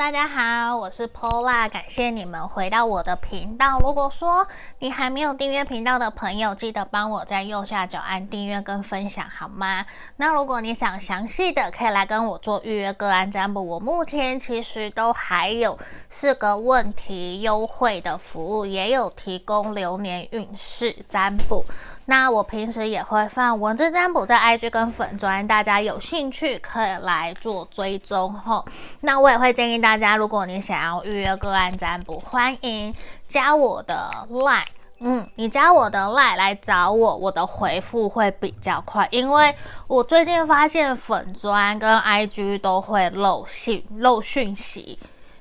[0.00, 3.78] 大家好，我是 Pola，感谢你们回到我的频道。
[3.80, 4.48] 如果说
[4.78, 9.84] 你还没有订阅频道的朋友，记得帮我在右下角按订阅跟分享，好吗？
[10.16, 13.62] 那如果你想详细的，可以来跟我做预约个案占卜。
[13.62, 15.78] 我目前其实都还有
[16.12, 21.64] 四个问题优惠的服务，也有提供流年运势占卜。
[22.06, 28.66] 那我平时也会放文字占卜在 IG 跟粉专，大家有兴趣可以来做追踪吼。
[29.02, 32.92] 那我也会建议大家，如果你想要预约个案占卜，欢迎
[33.28, 34.64] 加我的 Line，
[34.98, 39.54] 嗯，你加我的 Line 来找我，我的回复会比较快，因为
[39.86, 44.98] 我最近发现粉专跟 IG 都会漏信漏讯息，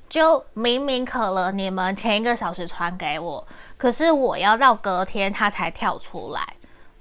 [0.09, 6.41] 就明明可能你们前一个小时传给我，可是我要到隔天它才跳出来。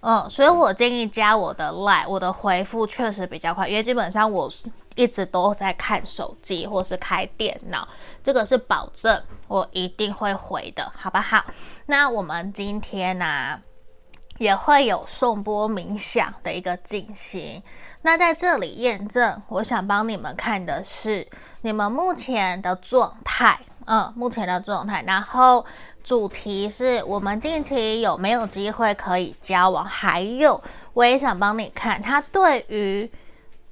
[0.00, 4.48] 嗯，所以我建议加我的 Line，我的回复确实比较快，因为基本上我
[4.94, 7.88] 一直都在看手机或是开电脑，
[8.22, 11.44] 这个是保证我一定会回的，好不好？
[11.86, 13.60] 那我们今天呢、
[14.38, 17.60] 也会有颂钵冥想的一个进行，
[18.02, 21.26] 那在这里验证，我想帮你们看的是
[21.62, 25.64] 你们目前的状态，嗯，目前的状态，然后。
[26.04, 29.84] 主题是我们近期有没有机会可以交往？
[29.84, 30.62] 还有，
[30.94, 33.10] 我也想帮你看他对于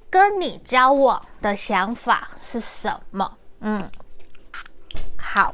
[0.07, 3.37] 跟你交往的想法是什么。
[3.61, 3.89] 嗯，
[5.17, 5.51] 好，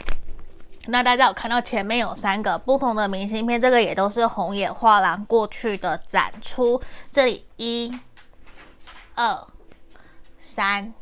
[0.88, 6.82] 那大家有看到前面有三个不同的明信片，这个也都是红野画廊过去的展出。
[7.10, 7.98] 这里一、
[9.16, 9.48] 二、
[10.38, 10.94] 三。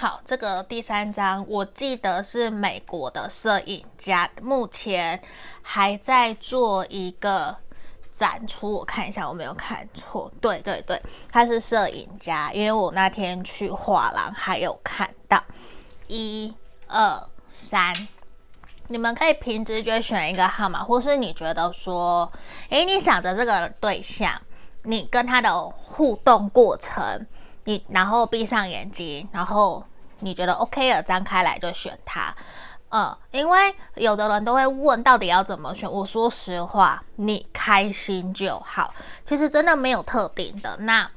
[0.00, 5.20] 好，这个第三张我记得是美国的摄影家，目前
[5.60, 7.54] 还在做一个
[8.10, 8.72] 展出。
[8.72, 10.32] 我看一下，我没有看错。
[10.40, 10.98] 对对对，
[11.30, 15.38] 他是摄影家，因为我那天去画廊还有看到。
[16.08, 16.54] 一、
[16.86, 17.94] 二、三，
[18.88, 22.32] 你们可以凭直觉选一个号码，或是你觉得说，
[22.70, 24.32] 诶，你想着这个对象，
[24.84, 27.26] 你跟他的互动过程。
[27.64, 29.84] 你然后闭上眼睛，然后
[30.20, 32.34] 你觉得 OK 了，张开来就选它。
[32.90, 35.90] 嗯，因为有的人都会问到底要怎么选。
[35.90, 38.92] 我说实话，你开心就好。
[39.24, 40.76] 其实真的没有特定的。
[40.78, 41.10] 那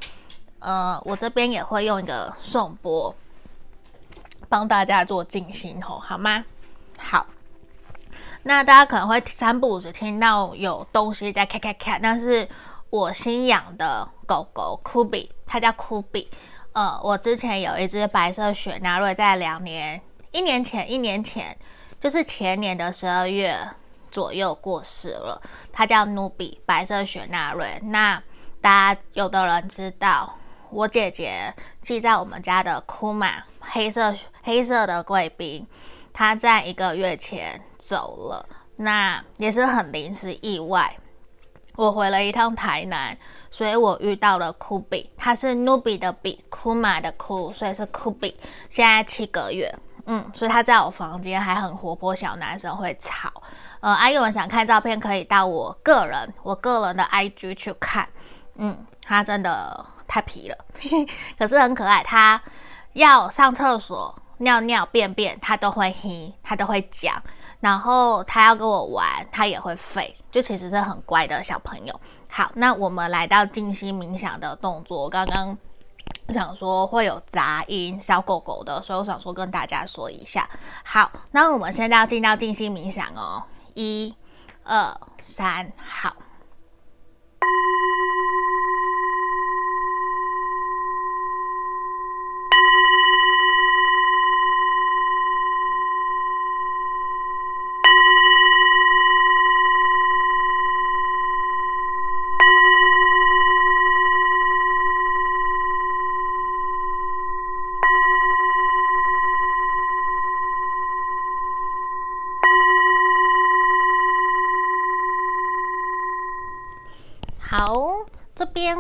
[0.60, 3.16] 呃，我这边也会用一个颂钵
[4.50, 6.44] 帮大家做静心吼，好吗？
[6.98, 7.26] 好。
[8.44, 12.48] 那大家可能会三不五时听到有东西在咔咔咔，但是。
[12.94, 16.30] 我新养的狗狗酷比，它叫酷比。
[16.74, 20.02] 呃，我之前有一只白色雪纳瑞，在两年、
[20.32, 21.56] 一年前、一年前，
[22.00, 23.56] 就是前年的十二月
[24.10, 25.40] 左右过世了。
[25.72, 27.80] 它叫努比，白色雪纳瑞。
[27.84, 28.22] 那
[28.60, 30.36] 大家有的人知道，
[30.72, 34.12] 我姐姐寄在我们家的库玛，黑色
[34.42, 35.68] 黑色的贵宾，
[36.12, 38.48] 它在一个月前走了。
[38.78, 40.98] 那也是很临时意外。
[41.76, 43.18] 我回了一趟台南，
[43.54, 48.36] 所以我遇到了酷比，它是努比的比，库玛的库，所以是酷比。
[48.68, 49.72] 现在七个月，
[50.08, 53.32] 嗯，所以它在我房间还很活泼，小男生会吵。
[53.80, 58.10] 呃，啊，有人想看照片，可以到我个人我个人的 IG 去看。
[58.56, 60.58] 嗯，它真的太皮了，
[61.38, 62.02] 可是很可爱。
[62.02, 62.42] 它
[62.94, 67.22] 要上厕所、尿尿、便便，它都会嘿，它都会讲。
[67.60, 72.02] 然后他要跟我玩，他也会吠，就其实是很乖的小朋友。
[72.36, 75.08] 好，那我们来到静心冥想的动作。
[75.08, 75.56] 刚刚
[76.26, 80.50] 刚想说会有杂音，小狗狗的，所以我想说跟大家说一下。
[80.84, 83.44] 好，那我们现在要进到静心冥想哦，
[83.76, 84.16] 一、
[84.64, 86.16] 二、三，好，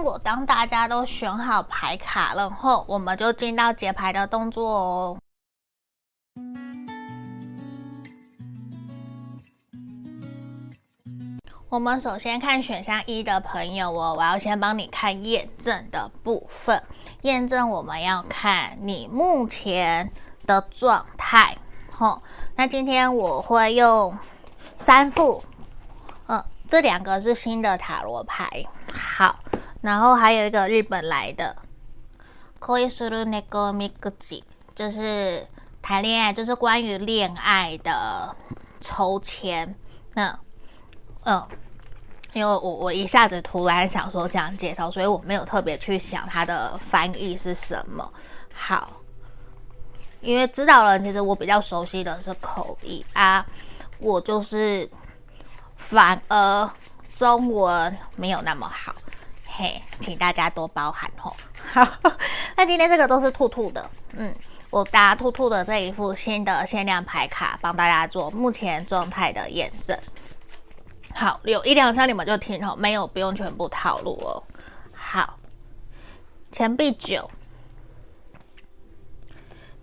[0.01, 5.17] 我当大家都选好牌卡了后，我们就进到解牌的动作哦。
[11.69, 16.81] 我们首先看选项一的朋友哦，我要先帮你看验证的部分。
[17.23, 20.11] 验证我们要看你目前
[20.45, 21.57] 的状态。
[21.91, 22.21] 吼，
[22.55, 24.15] 那今天我会用
[24.77, 25.43] 三副。
[26.27, 29.35] 嗯这两个是新的塔罗牌，好，
[29.83, 31.57] 然后还有一个日本来的
[32.61, 34.41] ，Koi Suru Neko Mikuji，
[34.73, 35.45] 就是
[35.81, 38.33] 谈恋爱就是关于恋爱的
[38.79, 39.75] 抽签。
[40.13, 40.39] 那，
[41.25, 41.45] 嗯，
[42.31, 48.09] 因为我我一下子突然想说这样介绍，所以我没有特别去想它的翻译是什么。
[48.53, 49.01] 好，
[50.21, 53.45] 因为知道了，其实我比较熟悉的是口译啊，
[53.99, 54.89] 我就是
[55.75, 56.69] 反而
[57.13, 58.95] 中文没有那么好。
[59.55, 61.35] 嘿，请大家多包涵吼。
[61.71, 61.87] 好，
[62.57, 64.33] 那今天这个都是兔兔的，嗯，
[64.71, 69.95] 我拿兔兔的这一副新的限量牌卡帮大家做目前状态的验证。
[71.13, 74.41] 好，有一两张你们就听哦，没有不用全部套路哦。
[74.91, 75.37] 好，
[76.51, 77.29] 钱币九，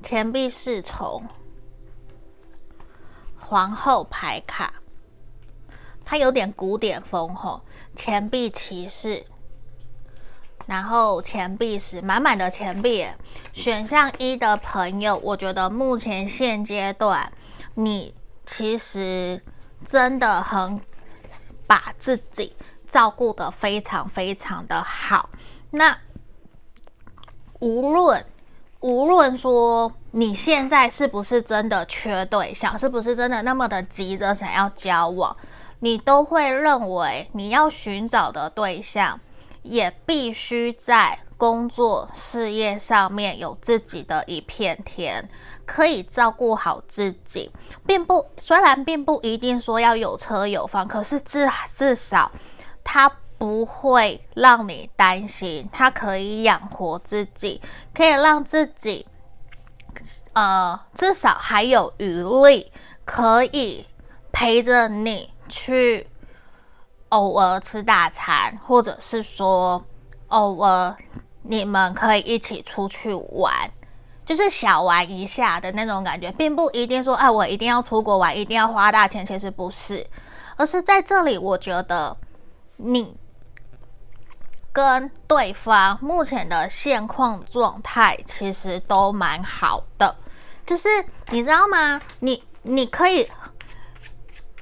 [0.03, 1.23] 钱币侍从，
[3.39, 4.75] 皇后牌卡，
[6.05, 7.63] 它有点古典风吼，
[7.95, 9.25] 钱币骑士。
[10.71, 13.05] 然后钱币是满满的钱币，
[13.53, 17.33] 选项一的朋友，我觉得目前现阶段
[17.75, 18.15] 你
[18.47, 19.43] 其实
[19.85, 20.81] 真的很
[21.67, 22.55] 把自己
[22.87, 25.31] 照顾得非常非常的好。
[25.73, 25.99] 那
[27.59, 28.25] 无论
[28.79, 35.37] 无论说你现在是不是真的缺对象，是不是真的那么的急着想要交往，
[35.81, 39.19] 你都会认为你要寻找的对象。
[39.63, 45.27] 也必须在工作事业上面有自己的一片天，
[45.65, 47.51] 可以照顾好自己，
[47.87, 52.31] 并不虽然并不一定说要有车有房，可是至至少
[52.85, 57.63] 他不会让你担心，他可以养活自己，
[57.95, 59.07] 可以让自己
[60.35, 62.71] 呃至少还有余力，
[63.07, 63.87] 可以
[64.31, 66.07] 陪着你去。
[67.11, 69.85] 偶尔吃大餐，或者是说
[70.29, 70.97] 偶尔
[71.43, 73.53] 你们可以一起出去玩，
[74.25, 79.25] 就是小玩一下的那种感觉，并不一定说，哎，我一定要出国玩，一定要花大钱。
[79.25, 80.07] 其实不是，
[80.57, 82.17] 而是在这里，我觉得
[82.77, 83.17] 你
[84.73, 90.15] 跟对方目前的现况状态其实都蛮好的，
[90.65, 90.89] 就是
[91.31, 92.01] 你知道吗？
[92.21, 93.29] 你你可以。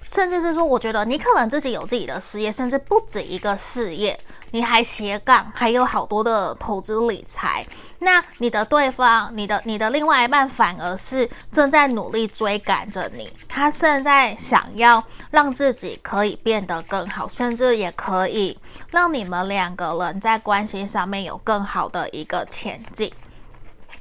[0.08, 4.18] 甚至是说，我觉得你可能自己有自己的事业，甚至不止一个事业，
[4.52, 7.64] 你还斜杠，还有好多的投资理财。
[7.98, 18.58] 那你的对方，你的你的另外一半，反而是正在努力追赶着你，他正在想要让自己可以变得更好，甚至也可以
[18.90, 23.12] 让你们两个人在关系上面有更好的一个前进。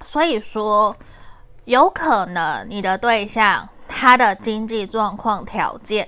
[0.05, 0.95] 所以说，
[1.65, 3.67] 有可能你的对象。
[3.87, 6.07] 他的经济状况条件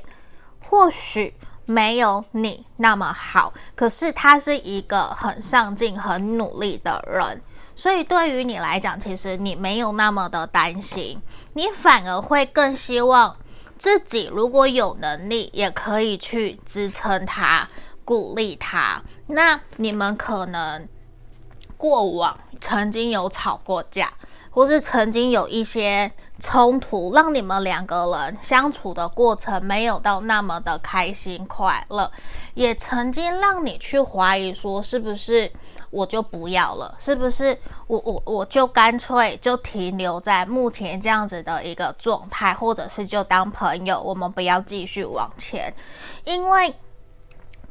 [0.68, 1.34] 或许
[1.66, 7.42] 没有你那么好，可是他是一个很上进、很努力的人，
[7.76, 11.22] 所以对于你来讲，其实你没有那么的担心，
[11.54, 13.36] 你反而会更希望
[13.78, 17.68] 自己如果有能力，也可以去支撑他、
[18.04, 19.02] 鼓励他。
[19.28, 20.88] 那你们可能
[21.78, 24.12] 过往曾经有吵过架，
[24.50, 26.12] 或是曾经有一些。
[26.40, 32.10] 冲突让你们两个人相处的过程没有到那么的开心快乐，
[32.54, 35.52] 也曾经让你去怀疑说是不是
[35.90, 45.74] 我就不要了，是不是我我我就干脆就停留在目前这样子的一个状态，或者是就当朋友，我们不要继续往前，
[46.26, 46.74] 因为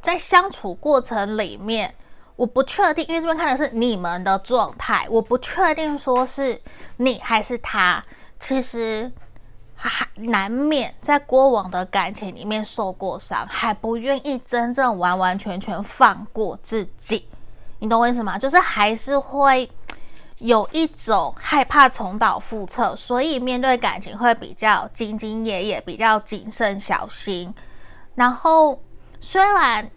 [0.01, 1.95] 在相处过程里面，
[2.35, 6.61] 我不确定，因为这边看的是你们的状态，我不确定说是
[6.97, 8.03] 你还是他。
[8.39, 9.11] 其实
[9.75, 17.27] 还难免在过往的感情里面受过伤，还不愿意真正完完全全放过自己，
[17.79, 18.37] 你懂我意思吗？
[18.37, 19.69] 就是还是会
[20.37, 27.53] 有一种害怕重蹈覆辙，所以面对感情会比较兢兢业业，比较谨慎小心。
[28.15, 28.81] 然后
[29.19, 29.91] 虽然。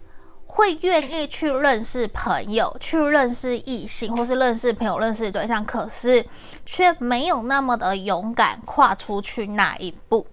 [0.55, 6.23] 会愿意去认识朋友，去认识异性，或是认识朋友、认识对象，可是
[6.63, 10.27] 却没有那么的勇敢跨出去那一步。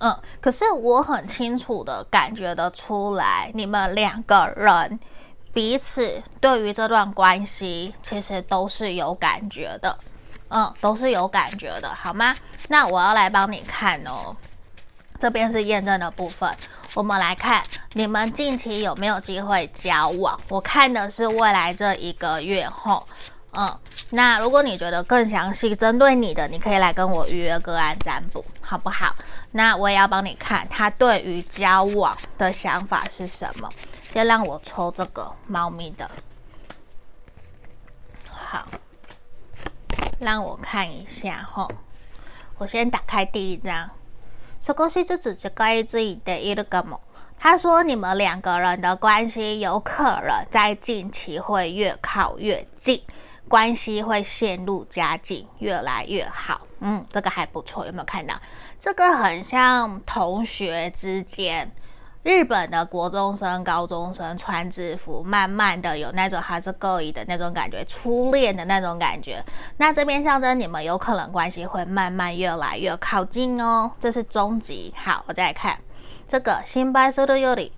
[0.00, 5.00] 嗯，可是我很清楚的感觉得出来，你们两个人
[5.54, 9.98] 彼此对于这段关系其实都是有感觉的。
[10.50, 12.36] 嗯，都是有感觉的，好吗？
[12.68, 14.36] 那我要来帮你看哦，
[15.18, 16.54] 这边是验证的部分。
[16.96, 17.62] 我们来看
[17.92, 20.40] 你们近期有没有机会交往？
[20.48, 23.06] 我看的是未来这一个月后，
[23.52, 29.14] 嗯，那如果你觉得更详细，针对你的，你可以来跟我预约个案占卜，好不好？
[29.50, 33.70] 那我也要帮你看他对于交往的想法是什么。
[34.14, 36.10] 先让我抽这个猫咪的，
[38.32, 38.66] 好，
[40.18, 41.68] 让我看一下哈。
[42.56, 43.90] 我先打开第一张。
[44.59, 45.51] 少しずつ近
[45.83, 47.01] づいているかも。
[47.39, 53.01] 他说，你们两个人的关系有可能在近期会越靠越近，
[53.47, 56.61] 关系会陷入佳境，越来越好。
[56.81, 58.35] 嗯，这个还不错，有没有看到？
[58.79, 61.71] 这个很像同学之间。
[62.25, 69.43] 日本的国中生、高中生穿制服，慢慢的有那种还是勾引的那种感觉，初恋的那种感觉。
[69.77, 74.93] 那这边象征你们有可能关系会慢慢越来越靠近哦，这是终极。
[74.95, 75.79] 好，我再来看
[76.27, 77.71] 这个心配するより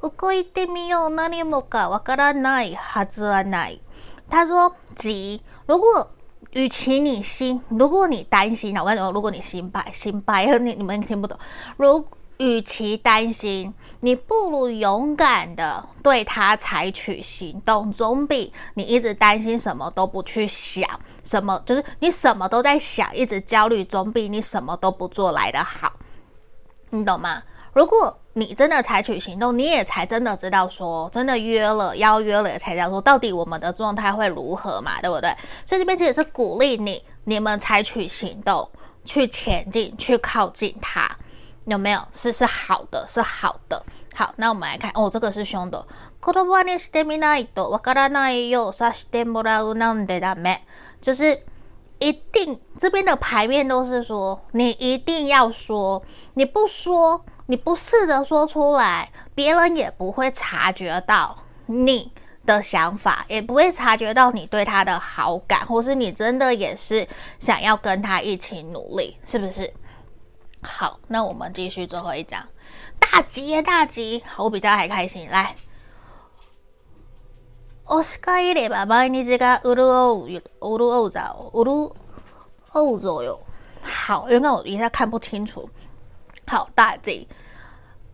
[0.00, 1.10] 动いてみよう。
[1.14, 3.80] 何もかわからないはずはない。
[4.28, 6.10] 他说急，如果
[6.50, 11.38] 与其你心，如果你担心，我跟你说，如果你心配心配，你你们听不懂，
[11.76, 12.04] 如。
[12.37, 20.87] 与其担心，你不如勇敢的对他采取行动，总比你一直担心什么都不去想，
[21.23, 25.93] 什么就是你什么都在想，一直焦虑，总比你什么都不做来得好。
[26.89, 27.41] 你懂吗？
[27.73, 35.29] 如果你真的采取行动，你也才真的知道说，真的约了邀约了，才知道说到底我们的状态会如何嘛，对不对？
[35.65, 38.69] 所以这边其实是鼓励你，你们采取行动，
[39.03, 41.09] 去前进，去靠近他。
[41.65, 41.99] 有没有？
[42.13, 43.83] 是是好的，是好的。
[44.13, 45.85] 好，那我们来看哦，这个是凶的。
[51.01, 51.39] 就是
[51.99, 56.01] 一定这边的牌面都是说，你一定要说，
[56.33, 62.11] 你不说，你不试着说出来，别人也不会察觉到你
[62.45, 67.07] 的想法，也不会察觉到你对他的好感，或是你真的也是
[67.39, 69.71] 想要跟他一起努力，是不是？
[70.64, 72.46] 好，那我们继续最后一张，
[72.98, 74.22] 大吉耶，大吉！
[74.36, 75.28] 我比较还开心。
[75.30, 75.54] 来，
[77.86, 81.92] おしかいれば毎日が润う、润うぞ、润
[82.72, 83.40] うぞよ。
[83.82, 85.68] 好，因为我一下看不清楚。
[86.46, 87.26] 好，大吉！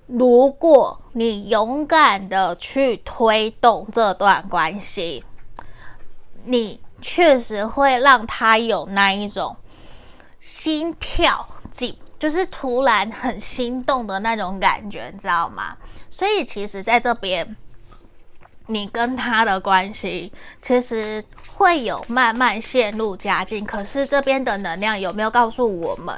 [0.07, 5.25] 如果你勇敢的去推动这段关系，
[6.45, 9.57] 你确实会让他有那一种
[10.41, 11.99] 心跳紧。
[12.22, 15.76] 就是突然很心动的那种感觉，你知道吗？
[16.08, 17.56] 所以其实在这边，
[18.68, 21.26] 你跟他的关系其实
[21.56, 23.66] 会有慢慢陷入佳境。
[23.66, 26.16] 可是这边的能量有没有告诉我们，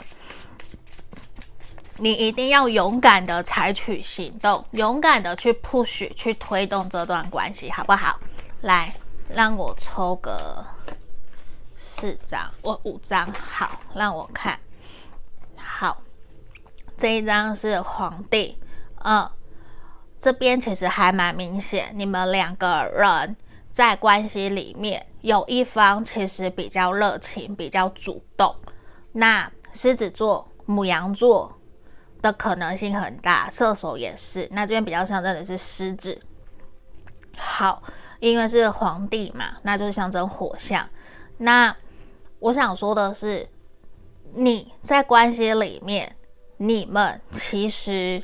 [2.00, 8.20] 你一定要勇敢的采取行动，勇敢的去 push 去推动这段关系，好不好？
[8.60, 8.94] 来，
[9.30, 10.66] 让我抽个
[11.78, 14.60] 四张，我五张，好，让我看。
[15.76, 16.04] 好，
[16.96, 18.60] 这一张是皇帝，
[19.04, 19.28] 嗯，
[20.20, 23.36] 这边其实还蛮明显，你们两个人
[23.72, 28.56] 在关系里面有一方其实比较热情，比较主动。
[29.14, 31.52] 那狮子座、母羊座
[32.22, 34.48] 的可能性很大，射手也是。
[34.52, 36.18] 那这边比较象征的是狮子。
[37.36, 37.82] 好，
[38.20, 40.88] 因为是皇帝嘛，那就是象征火象。
[41.40, 41.76] 那
[42.38, 43.50] 我想说的是。
[44.36, 46.16] 你在关系里面，
[46.58, 48.22] 你们其实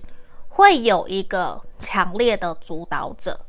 [0.47, 3.39] 会有一个强烈的主导者，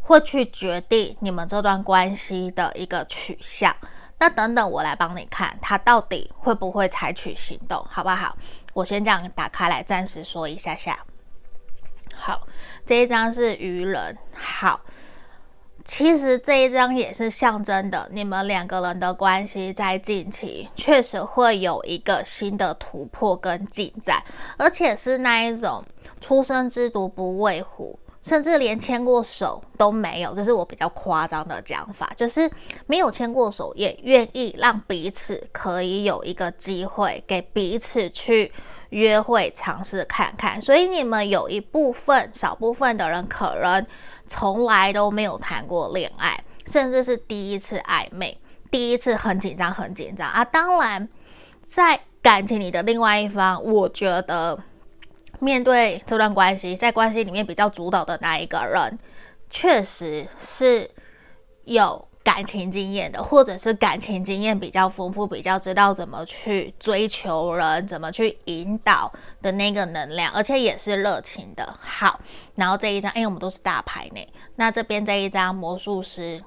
[0.00, 3.74] 会去决定你们这段关系的一个取向。
[4.18, 8.36] 那等等，我来帮你看，他到底会不会采取行动，好不好？
[8.74, 10.98] 我先这样打开来，暂时说一下下。
[12.14, 12.46] 好，
[12.84, 14.16] 这一张是愚人。
[14.34, 14.80] 好。
[15.90, 24.22] 其实这一张也是象征的，你们两个人的关系在近期确实会有一个新的突破跟进展，
[24.56, 25.84] 而且是那一种
[26.20, 32.48] 初生之犊不畏虎，甚至连牵过手都没有，这是我比较夸张的讲法，就是
[32.86, 38.52] 没有牵过手也愿意让彼此可以有一个机会给彼此去
[38.90, 43.84] 约会尝试看看，所以你们有一部分少部分的人可能。
[44.30, 48.38] 从来都没有谈过恋爱，甚至是第一次暧昧，
[48.70, 50.44] 第一次很紧张，很紧张啊！
[50.44, 51.08] 当然，
[51.64, 54.56] 在感情里的另外一方，我觉得
[55.40, 58.96] 面对这段关系，在关系里面比较主导的那一个人，
[59.50, 60.88] 确实是
[61.64, 62.06] 有。
[62.32, 71.76] 感情经验的，或者是感情经验比较丰富，比较知道怎么去追求人，怎么去引导的那个能量，而且也是热情的。
[71.80, 72.20] 好，
[72.54, 76.40] 然后这一张，因为我们都是大牌呢，那这边这一张魔术师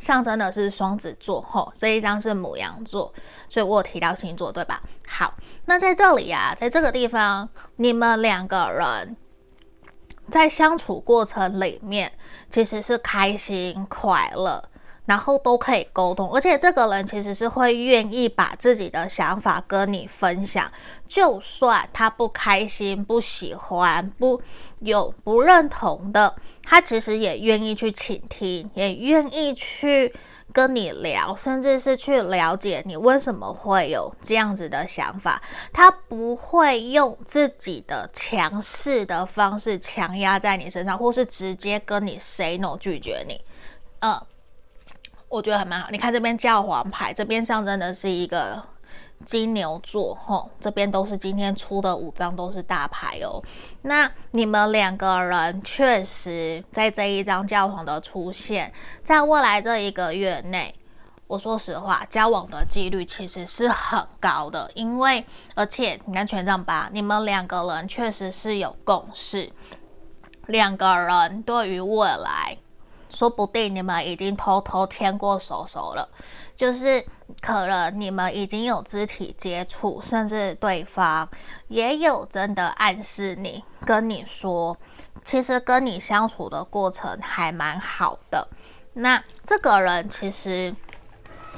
[0.00, 3.14] 象征的是双子座，吼，这一张是母羊座，
[3.48, 4.82] 所以我有提到星座，对吧？
[5.06, 5.32] 好，
[5.66, 9.16] 那在这里啊，在这个地方，你们两个人
[10.28, 12.10] 在相处过程里面，
[12.50, 14.68] 其实是开心快乐。
[15.08, 20.70] 然后都可以沟通，而且这个人其实是会愿意把自己的想法跟你分享，
[21.08, 24.38] 就算他不开心、不喜欢、不
[24.80, 30.14] 有不认同的，他其实也愿意去倾听，也愿意去
[30.52, 35.40] 跟你聊，甚至是去了解你为什么会有这样子的想法。
[35.72, 43.40] 他不会用自己的强势的方式强压在你身上，或是直接跟你 say no 拒绝你，
[44.00, 44.20] 嗯。
[45.28, 48.62] 我觉得还蛮好，你看这边教皇牌，这边象征的是一个
[49.26, 53.42] 金牛座，吼，这边都是今天出的五张都是大牌哦。
[53.82, 58.72] 那你们两个人确实在这一张教皇的出现，
[59.04, 60.74] 在未来这一个月内，
[61.26, 65.22] 我说实话，交往的几率其实是很高的，因为
[65.54, 69.52] 而且你看权杖八，你们两个人确实是有共识，
[70.46, 72.56] 两个人对于未来。
[73.18, 76.08] 说不定你们已经偷偷牵过手手了，
[76.56, 77.04] 就是
[77.40, 81.28] 可能你们已经有肢体接触，甚至对方
[81.66, 84.76] 也有真的暗示你，跟你说，
[85.24, 88.46] 其实跟你相处的过程还蛮好的。
[88.92, 90.72] 那这个人其实，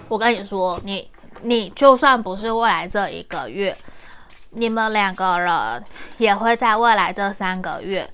[0.09, 1.11] 我跟你说，你
[1.43, 3.77] 你就算不是未来这一个月，
[4.49, 5.85] 你们两个人
[6.17, 8.11] 也会在未来这三个月。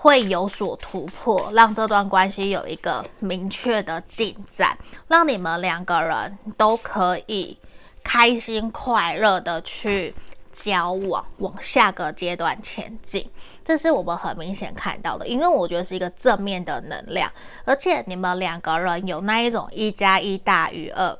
[0.00, 4.78] 会有所突破，让这段关系有一个明确的进展，
[5.08, 7.58] 让你们两个人都可以
[8.04, 10.14] 开心快乐的去
[10.52, 13.28] 交往，往下个阶段前进。
[13.64, 17.28] 这是我们很明显看到的，因为我觉得是一个正面的能量，
[17.64, 21.18] 而且你们两个人有那一种一加一大于二。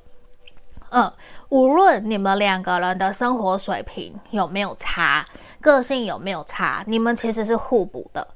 [0.91, 1.13] 嗯，
[1.49, 5.27] 无论你们两个人的生活水平有没有差，
[5.61, 8.27] 个性有没有差，你们其实是互补的。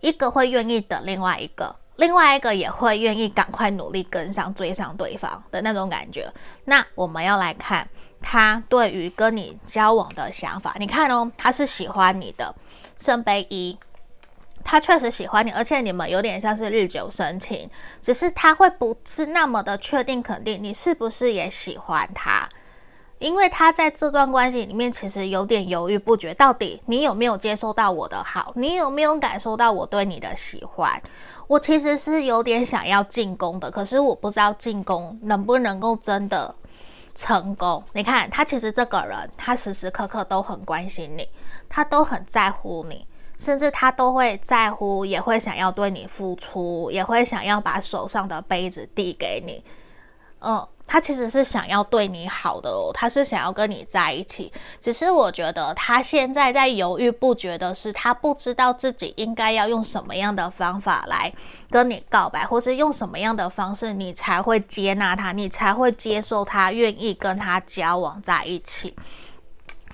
[0.00, 6.32] 一个会愿意等另外一个，另外一个也会愿意赶快努力跟上追上对方的那种感觉。
[6.64, 7.88] 那我们要来看
[8.20, 10.74] 他对于跟你交往的想法。
[10.78, 12.54] 你看哦，他是喜欢你的，
[12.98, 13.76] 圣杯一，
[14.64, 17.68] 他确实喜欢你，而且你们有点像是日久生情，
[18.02, 22.48] 只是他会不是那么的确定肯定你是不是也喜欢他。
[23.18, 28.52] 因为他在这段关系里面其实有点犹豫不决，到底你有没有接受到我的好？
[28.56, 31.02] 你有没有感受到我对你的喜欢？
[31.46, 36.54] 我其实是有点想要进攻的，可是我不知道进攻能不能够真的
[37.14, 37.82] 成功。
[37.94, 41.26] 你看，他其实这个人，他时时刻刻都很关心你，
[41.70, 43.06] 他都很在乎你，
[43.38, 49.64] 甚至他都会在乎，也会想要对你付出，也会想要把手上的杯子递给你。
[50.40, 50.68] 嗯。
[50.86, 54.52] 他其实是想要对你好的哦，他是想要跟你在一起。
[54.80, 61.32] 只是我觉得他现在在犹豫不决的是，他不知道自己应该要用什么样的方法来
[61.68, 68.94] 跟你告白，或是用什么样的方式你才会接纳他，你才会接受他，愿意跟他交往在一起。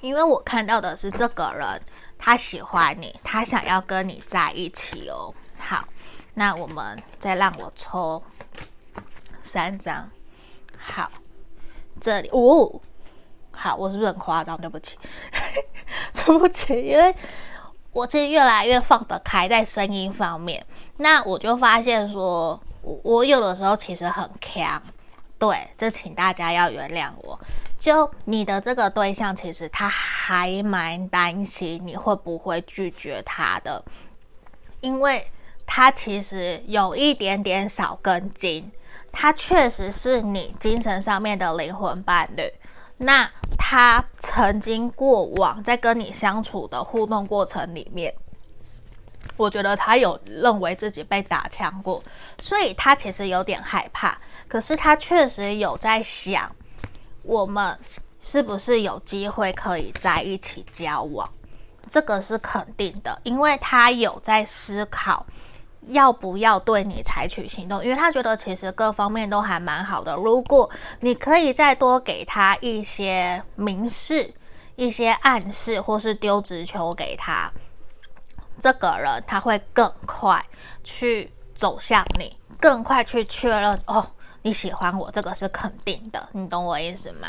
[0.03, 1.81] 因为我看到的是这个人，
[2.19, 5.33] 他喜欢你，他想要跟你在一起哦。
[5.59, 5.85] 好，
[6.35, 8.23] 那我们再让我抽
[9.41, 10.11] 三张。
[10.85, 11.09] 好，
[12.01, 12.81] 这里哦，
[13.53, 14.61] 好，我是不是很夸张？
[14.61, 14.99] 对不起，
[16.13, 17.15] 对不起，因为
[17.93, 20.65] 我其实越来越放得开在声音方面。
[20.97, 24.83] 那我就发现说，我我有的时候其实很强，
[25.39, 27.39] 对，这请大家要原谅我。
[27.79, 33.83] 就你的这个对象，其实他还蛮担心你会不会拒绝他的，
[34.81, 35.31] 因为
[35.65, 38.71] 他其实有一点点少根筋。
[39.13, 42.43] 他确实是你精神上面的灵魂伴侣，
[42.97, 48.13] 那他曾经过往在跟你相处的互动过程里面，
[49.37, 52.03] 我觉得他有认为自己被打枪过，
[52.41, 54.19] 所以他其实有点害怕。
[54.49, 56.51] 可是他确实有在想，
[57.23, 57.79] 我们
[58.21, 61.29] 是不是有机会可以在一起交往？
[61.89, 65.25] 这个是肯定的，因为他有在思考。
[65.89, 67.83] 要不要对你采取行动？
[67.85, 70.15] 因为他觉得其实各方面都还蛮好的。
[70.17, 74.33] 如果你可以再多给他一些明示、
[74.77, 77.51] 一些暗示，或是丢直球给他，
[78.61, 80.45] 这个人他会更快
[80.85, 84.07] 去走向你，更快去确认哦，
[84.43, 86.29] 你喜欢我，这个是肯定的。
[86.33, 87.29] 你懂我意思吗？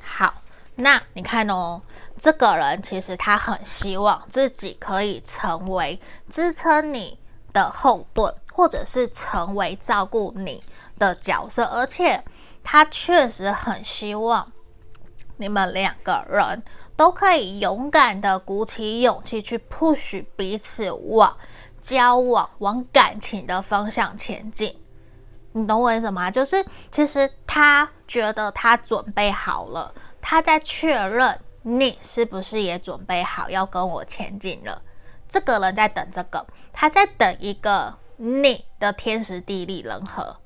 [0.00, 0.42] 好，
[0.76, 1.80] 那你看哦，
[2.18, 7.18] 这个人其实他很希望自己可以成为支撑你
[7.54, 10.62] 的后盾，或者是成为照顾你
[10.98, 12.22] 的角色，而且
[12.62, 14.46] 他确实很希望
[15.38, 16.62] 你们两个人
[16.94, 21.36] 都可以勇敢的鼓起勇气去 push 彼此往
[21.80, 24.76] 交往、往感情的方向前进。
[25.52, 26.30] 你懂我意思吗？
[26.30, 34.82] 就是其实他觉得他准备好了，他在确认你是不是也准备好要跟我前进了。
[35.34, 40.36] 这个人在等这个，他在等一个你的天时地利人和，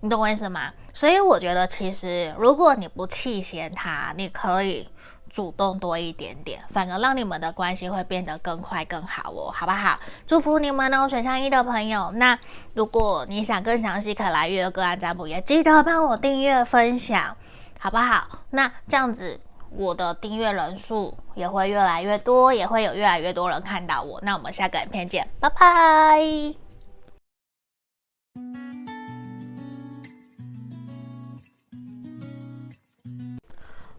[0.00, 0.72] 你懂我意思吗？
[0.94, 4.88] 所以我觉得，其实如果你不气嫌他，你可以
[5.28, 10.00] 主动多一点点，反而让你们的关系会变得更快更好哦，好不好？
[10.26, 12.10] 祝福你们哦，选项一的朋友。
[12.12, 12.38] 那
[12.72, 17.36] 如果你想更详细，可来预约个案占卜，也记得帮我订阅分享，
[17.78, 18.38] 好不好？
[18.48, 19.38] 那这样子，
[19.74, 24.20] 我的订阅人数也会越来越多，也会有越来越多人看到我。
[24.22, 26.54] 那我们下个影片见，拜拜。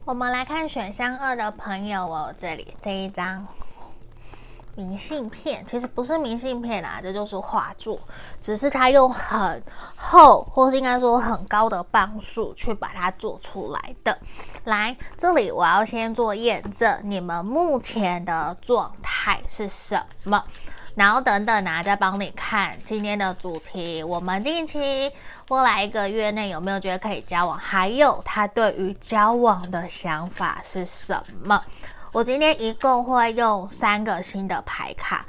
[0.05, 3.47] 我们来看选项二的朋友哦，这里这一张
[4.75, 7.99] 明信片其实不是明信片啦，这就是画作，
[8.39, 9.61] 只是它用很
[9.95, 14.17] 厚或是应该说很高的磅数去把它做出来的。
[14.63, 20.43] 来，这里我要先做验证，你们目前的状态是什么？
[20.95, 25.11] 然后等等啊，再帮你看今天的主题，我们近期。
[25.49, 27.57] 未来一个月内有没有觉得可以交往？
[27.57, 31.61] 还有他对于交往的想法是什么？
[32.13, 35.25] 我今天一共会用三个新的牌卡，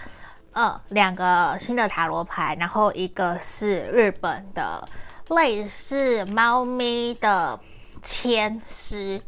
[0.52, 4.86] 呃，两个新的塔罗牌，然后一个是日本的
[5.30, 7.58] 类似猫咪的
[8.02, 9.18] 签诗，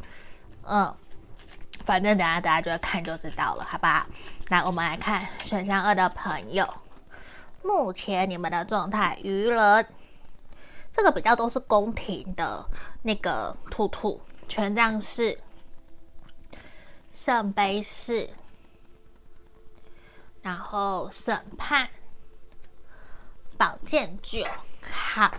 [0.67, 0.93] 嗯，
[1.83, 4.05] 反正等下大家就会看就知道了，好吧？
[4.49, 6.71] 那我们来看选项二的朋友，
[7.63, 9.87] 目前你们的状态，愚人。
[10.91, 12.63] 这个比较都是宫廷的
[13.01, 15.35] 那个兔兔，权杖四、
[17.19, 18.29] 圣杯四，
[20.43, 21.89] 然后审判、
[23.57, 24.45] 宝剑九。
[24.91, 25.31] 好，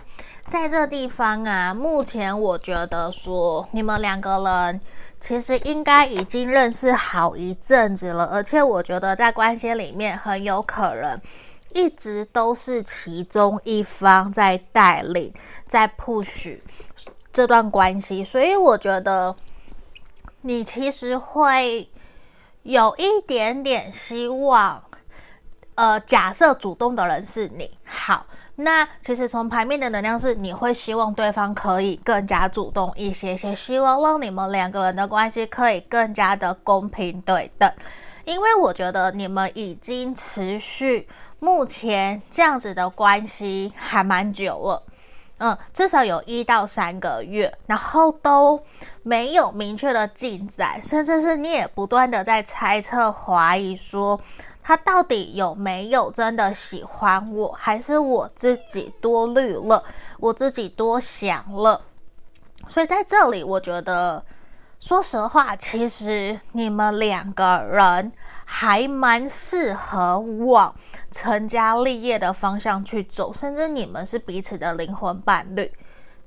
[0.45, 4.81] 在这地方啊，目前我觉得说你们两个人
[5.21, 11.17] 其实应该已经认识好一阵子了，而且我觉得在关系里面很有可能。
[11.73, 15.33] 一直都是其中一方在带领，
[15.65, 16.59] 在 push
[17.31, 19.33] 这段关系，所以我觉得
[20.41, 21.89] 你其实会
[22.63, 24.83] 有一点点希望。
[25.75, 28.25] 呃，假设主动的人是你，好，
[28.55, 37.71] 那其实从牌面的能量是，你会希望对方可以更加主动一些些，希望让你们两个人的关系可以更加的公平对等，
[38.25, 41.07] 因为我觉得你们已经持续。
[41.39, 44.83] 目前这样子的关系还蛮久了，
[45.37, 48.61] 嗯，至少有一到三个月，然后都
[49.03, 54.19] 没有明确的进展，甚至是你也不断的在猜测、怀疑，说
[54.61, 59.83] 他到底有没有真的喜欢我，还是我自己多虑了，
[60.19, 61.81] 我自己多想了。
[62.67, 64.23] 所以在这里，我觉得，
[64.79, 68.11] 说实话，其实你们两个人。
[68.51, 70.73] 还蛮适合往
[71.11, 75.71] 成家立业的方向去走，甚至你们是彼此的灵魂伴侣，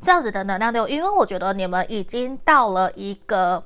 [0.03, 3.63] 这样子的能量流，因为我觉得你们已经到了一个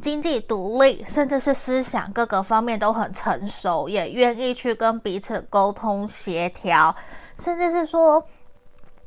[0.00, 6.96] 经济独立，甚至是思想各个方面都很成熟，也愿意去跟彼此沟通协调，
[7.38, 8.26] 甚至是说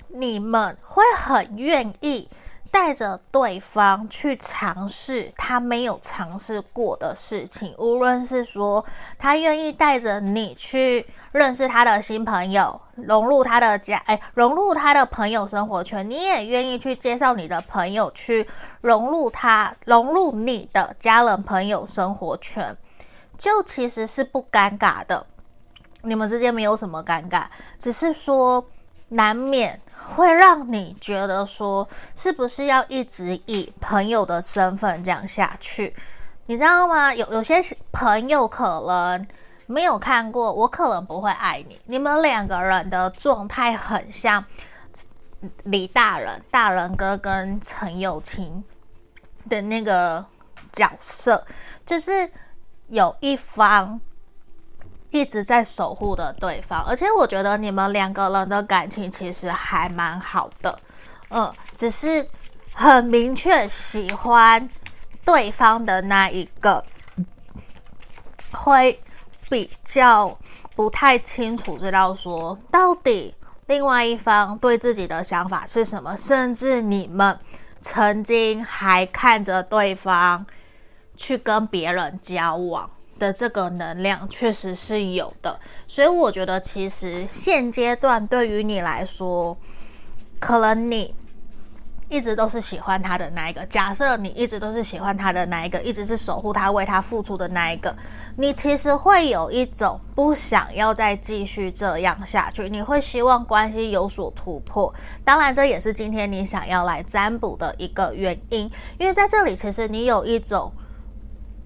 [0.10, 2.30] 你们会很愿意。
[2.72, 8.84] 带着对方去尝试他没有尝试过的事情，无论是说
[9.18, 18.48] 他愿意带着你去认识他的新朋友，融入他的家，哎，融入他的朋友生活圈，你也愿意去介绍你的朋友去
[18.82, 22.76] 融入他，融入你的家人朋友生活圈，
[23.38, 25.26] 就其实是不尴尬的，
[26.02, 27.46] 你们之间没有什么尴尬，
[27.80, 28.66] 只是说
[29.10, 29.82] 难免。
[30.16, 35.94] 会让你觉得说，是不是要一直以朋友的身份这样下去？
[36.46, 37.14] 你知道吗？
[37.14, 39.28] 有有些朋友可能
[39.66, 41.80] 没有看过，我可能不会爱你。
[41.86, 44.44] 你们两个人的状态很像
[45.64, 48.64] 李大人、大人哥跟陈友清
[49.50, 50.26] 的那个
[50.72, 51.46] 角色，
[51.86, 52.32] 就是
[52.88, 54.00] 有一方。
[55.12, 60.78] 一直在守护的对方，而且我觉得你们两个人的感情其实还蛮好的，
[61.30, 62.28] 嗯，只是
[62.74, 64.68] 很明确喜欢
[65.26, 66.84] 对方的那一个，
[68.52, 69.02] 会
[69.50, 70.38] 比较
[70.76, 73.34] 不太清楚知道说到底
[73.68, 77.38] 另外一方对自己的想法是什么，甚至你们
[77.80, 80.46] 曾经还看着对方
[81.16, 82.90] 去跟别人交往。
[83.18, 89.58] 的这个能量确实是有的，所以我觉得其实现阶段对于你来说，
[90.40, 91.14] 可能你
[92.10, 93.66] 一直都是喜欢他的那一个。
[93.66, 97.94] 假设你一直都是喜欢他的那一个，一直是守护他、为他付出的那一个，
[98.38, 104.94] 你其实会有一种不想要再继续这样下去，你会希望关系有所突破。
[105.26, 110.72] 当然，这也是今天你想要来占卜的一个原因，因为在这里，其实你有一种。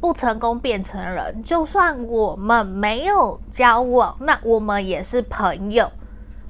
[0.02, 5.92] 不成功变成人，就算我们没有交往，那我们也是朋友。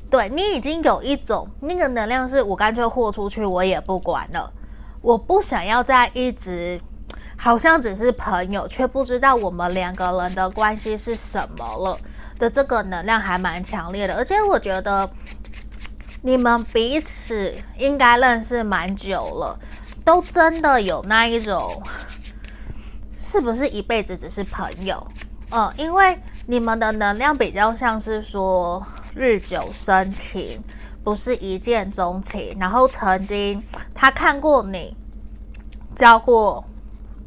[0.10, 4.50] 对，你已经有一种那个能量，是我干脆豁出去，我也不管了。
[5.02, 6.80] 我不想要再一直
[7.38, 11.98] 好像只是朋友，却不知道我们两个人的关系是什么了
[12.40, 14.16] 的这个能量还蛮强烈的。
[14.16, 15.10] 而且我觉得
[16.22, 19.60] 你们彼此应该认识蛮久了，
[20.06, 21.84] 都真的有那一种。
[23.24, 25.06] 是不是一辈子只是朋友？
[25.52, 30.60] 嗯，因为你们的能量比较像是说日久生情，
[31.04, 32.58] 不是一见钟情。
[32.60, 33.62] 然后曾经
[33.94, 34.98] 他看过你
[35.96, 36.66] 交过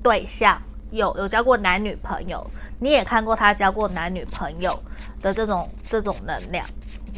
[0.03, 2.45] 对象，有有交过男女朋友，
[2.81, 4.77] 你也看过他交过男女朋友
[5.23, 6.67] 的这种这种能量。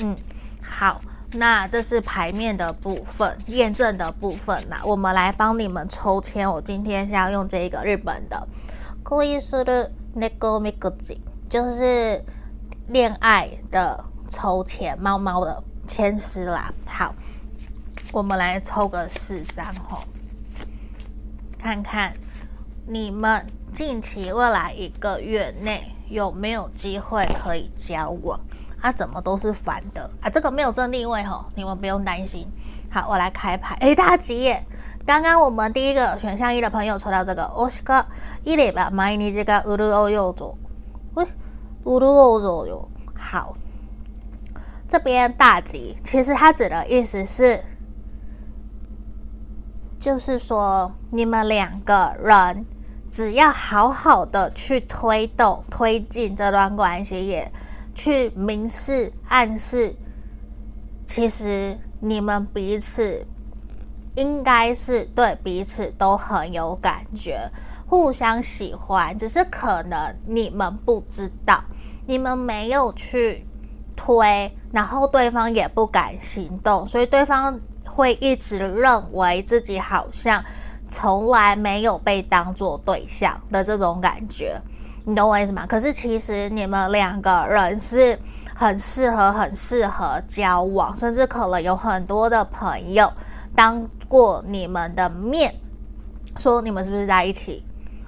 [0.01, 0.15] 嗯，
[0.63, 1.01] 好，
[1.36, 4.62] 那这是牌面的部分，验证的部分。
[4.70, 6.52] 那我们来帮你们抽签。
[6.52, 8.48] 我今天是要用这个日本的。
[9.04, 11.18] 恋する猫みくじ，
[11.50, 12.24] 就是
[12.90, 16.74] 恋爱的抽签，猫猫的签诗啦。
[16.86, 17.16] 好，
[18.12, 20.04] 我们来抽个四张吼，
[21.58, 22.14] 看看
[22.86, 28.40] 你们近期未来一个月内有没有机会可以交往。
[28.86, 30.30] 啊，怎么都是反的啊？
[30.30, 32.48] 这个没有正逆位吼，你们不用担心。
[32.90, 33.76] 好，我来开牌。
[33.80, 34.66] 哎，大吉耶！
[35.06, 38.06] 刚刚我们第一个选项一的朋友抽到这个，おしか
[38.44, 40.56] いれば毎日が润うぞ。
[41.16, 41.26] 喂，
[41.84, 42.88] 润うぞ哟。
[43.16, 43.56] 好，
[44.88, 47.62] 这边大吉，其实它指的意思是，
[50.00, 52.66] 就是说你们两个人
[53.10, 57.52] 只要好好的去推动、推进这段关系，也
[57.97, 59.97] 去明示、暗示，
[61.05, 63.27] 其实你们彼此。
[64.19, 67.51] 应该是对彼此都很有感觉，
[67.87, 71.63] 互相喜欢，只是可能你们不知道，
[72.07, 73.47] 你们没有去
[73.95, 80.43] 推，然后对方也不敢行动，所以对方会一直认为自己好像
[80.89, 84.59] 从来没有被当作对象的这种感觉，
[85.06, 85.66] 你懂我意思吗？
[85.66, 88.20] 可是其实你们两个人是
[88.56, 93.12] 很适合、很适合交往，甚至可能有很多的朋友
[93.56, 93.90] 当。
[94.12, 95.56] 过你们的面，
[96.36, 97.64] 说你们是不是在一起？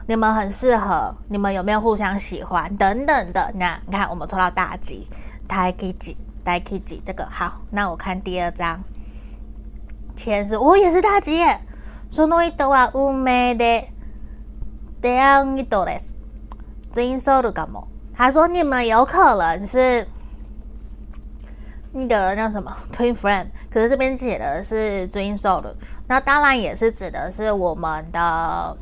[0.06, 3.54] 你们很适合，你们有没有互相喜欢等等的？
[3.56, 5.08] 那你看，我们抽到大吉，
[5.48, 7.62] 大吉，大吉，这个好。
[7.72, 8.84] 那我看第二张，
[10.14, 11.62] 天使，我也是大吉耶。
[12.12, 13.88] その人は运命的
[15.02, 16.17] 出会い人です。
[16.98, 17.88] ツインソウルかも。
[18.16, 20.08] 他说你们有可能是。
[21.96, 25.64] 那个叫什么 twin friend，可是这边写的是 twin soul，
[26.08, 28.76] 那当然也是指的是我们的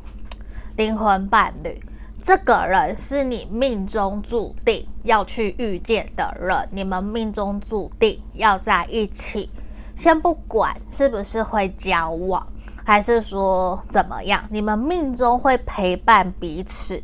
[0.76, 1.78] 灵魂伴侣。
[2.22, 9.50] 这个人是你命中注定要去遇见的人，你们命中注定要在一起。
[9.94, 12.46] 先不管是不是会交往，
[12.82, 17.02] 还是说怎么样，你们命中会陪伴彼此。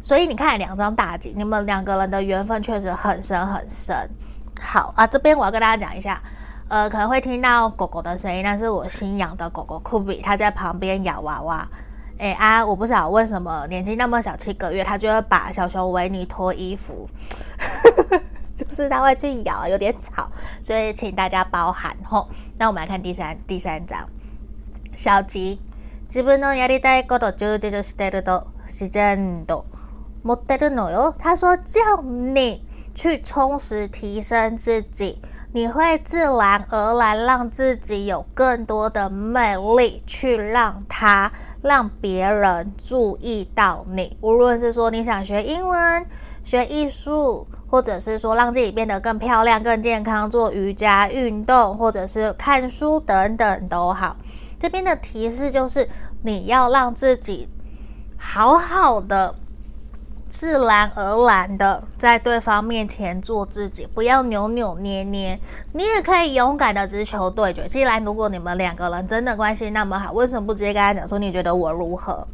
[0.00, 4.08] 所以你看两张大吉，你们两个人的缘分确实很深很深。
[4.60, 6.20] 好啊，这边我要跟大家讲一下，
[6.68, 11.68] 呃，可能会听到狗狗的声音，那是我新养的狗狗酷比，它在旁边咬娃娃。
[12.18, 17.06] 哎啊，我不晓得为什么年纪那么小，七个月，它就会把小熊维尼脱衣服，
[18.56, 20.26] 就是它会去咬，有点吵，
[20.62, 22.26] 所以请大家包涵吼。
[22.56, 24.08] 那我们来看第三第三章，
[24.94, 25.58] 小吉，
[26.08, 29.66] 自分のやりたいこと充実してると自然と
[30.24, 31.14] 思ってるのよ。
[31.18, 32.62] 他说叫你。
[32.96, 35.20] 去充实提升自己，
[35.52, 44.16] 你会自然而然让自己有更多的魅力，去让他让别人注意到你。
[44.22, 46.06] 无论是说你想学英文、
[46.42, 54.16] 学艺术，或者是说让自己变得更漂亮、更健康，做瑜伽运动，或者是看书等等都好。
[54.58, 55.86] 这边的提示就是
[56.22, 57.50] 你要让自己
[58.16, 59.34] 好好的。
[60.31, 65.37] 自然而然的在对方面前做自己，不要扭扭捏捏。
[65.73, 67.67] 你也可以勇敢的直球对决。
[67.67, 72.25] 既然如果你们两个人真的关系那么好，为什么不直接跟他讲说你觉得我如何？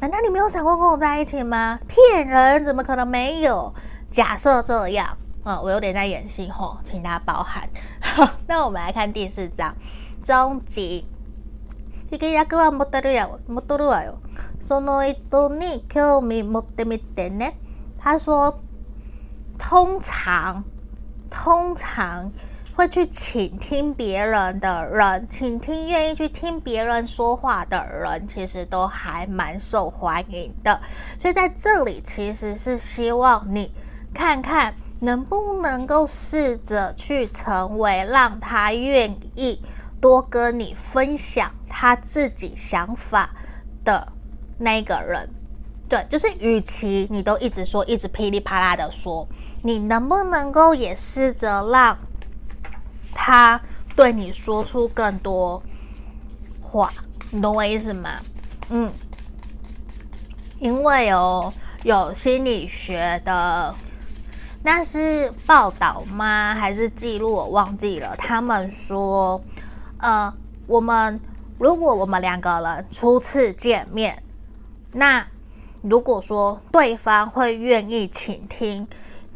[0.00, 1.80] 难道你没有想过跟我在一起吗？
[1.88, 3.72] 骗人，怎么可能没有？
[4.10, 7.66] 假设这样，嗯，我有点在演戏吼，请大家包涵。
[8.46, 9.74] 那我们来看第四张。
[10.22, 11.06] 终极。
[12.11, 14.19] 引き役は戻るや戻るわよ。
[14.59, 17.55] その人に兴味持ってみてね。
[18.01, 18.59] 他说，
[19.57, 20.63] 通常，
[21.29, 22.31] 通常
[22.75, 30.79] 会去倾听别人的人，倾听愿意去听别人说话的人，其实都还蛮受欢迎的。
[31.19, 33.71] 所以在这里，其实是希望你
[34.13, 39.61] 看看能不能够试着去成为让他愿意
[40.04, 43.30] 多跟你分享他自己想法
[43.82, 44.12] 的
[44.58, 45.30] 那个人，
[45.88, 49.26] 对，就是与其你都一直说，一直噼里啪啦的说，
[49.62, 51.96] 你能不能够也试着让
[53.14, 53.58] 他
[53.96, 55.62] 对你说出更多
[56.60, 56.92] 话？
[57.30, 58.10] 你懂我意思吗？
[58.68, 58.92] 嗯，
[60.58, 61.50] 因为哦，
[61.82, 63.74] 有心理学的，
[64.64, 66.54] 那是报道吗？
[66.54, 67.32] 还是记录？
[67.32, 68.14] 我忘记了。
[68.18, 69.42] 他们说，
[70.04, 70.34] 呃，
[70.66, 71.18] 我们。
[71.56, 74.20] 如果我们两个人初次见面，
[74.90, 75.24] 那
[75.82, 78.86] 如果说对方会愿意倾听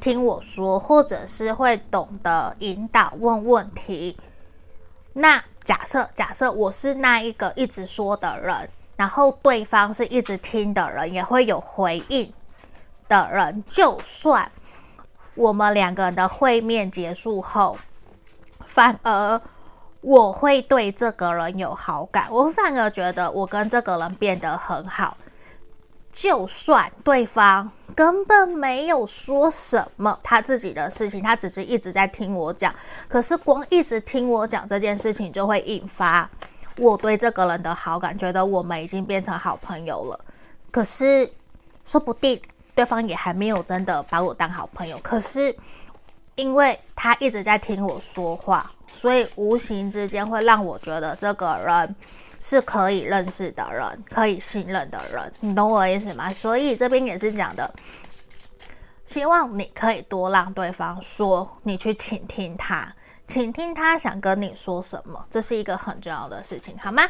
[0.00, 4.16] 听我说，或者是会懂得引导问问题，
[5.12, 12.31] 那假设假设我是那一个一直说的人，然后对方是一直听的人，也会有回应
[13.09, 14.50] 的人，就算
[15.37, 17.78] 我们两个人的会面结束后，
[18.66, 19.40] 反而。
[20.00, 25.16] 我会对这个人有好感，我反而觉得我跟这个人变得很好。
[26.11, 32.74] 就算对方根本没有说什么他自己的事情，他只是一直在听我讲，
[33.08, 36.28] 可是光一直听我讲这件事情，就会引发
[36.78, 40.24] 我对这个人的好感，觉得我们已经变成好朋友了。
[40.70, 41.30] 可是
[41.84, 42.40] 说不定
[42.74, 45.54] 对方也还没有真的把我当好朋友，可是
[46.37, 48.68] 因为他一直在听我说话。
[48.92, 51.96] 所以无形之间会让我觉得这个人
[52.40, 56.31] 是可以认识的人，可以信任的人，你懂我意思吗？
[56.31, 57.72] 所以这边也是讲的，
[59.05, 62.94] 希望你可以多让对方说，你去倾听他，
[63.27, 67.03] 倾听他想跟你说什么，这是一个很重要的事情，好吗？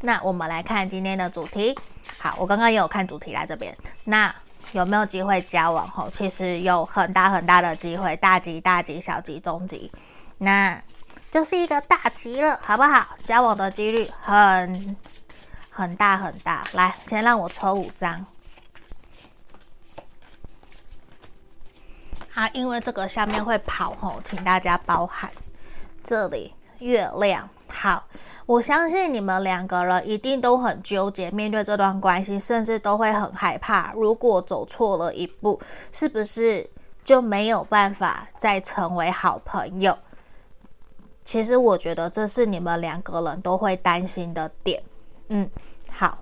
[0.00, 1.74] 那我们来看今天的主题。
[2.18, 4.34] 好，我刚刚也有看主题来这边，那
[4.72, 5.88] 有没有机会交往？
[5.88, 9.90] 吼，其实有很大很大的机会，大吉大吉，小吉中吉。
[10.38, 10.80] 那
[11.36, 13.08] 就是一个大吉了，好不好？
[13.22, 14.96] 交往的几率很
[15.70, 16.66] 很大很大。
[16.72, 18.24] 来，先让我抽五张。
[22.32, 25.30] 啊，因为这个下面会跑吼，请大家包涵。
[26.02, 28.06] 这里月亮好，
[28.46, 33.92] 我相信你们两个人一定都很纠结，面对这段关系，甚至都会很害怕。
[33.92, 35.60] 如果走错了一步，
[35.92, 36.70] 是不是
[37.04, 39.98] 就没有办法再成为好朋友？
[41.26, 44.80] 其实我觉得这是你们两个人都会担心的点。
[45.28, 45.50] 嗯，
[45.90, 46.18] 好，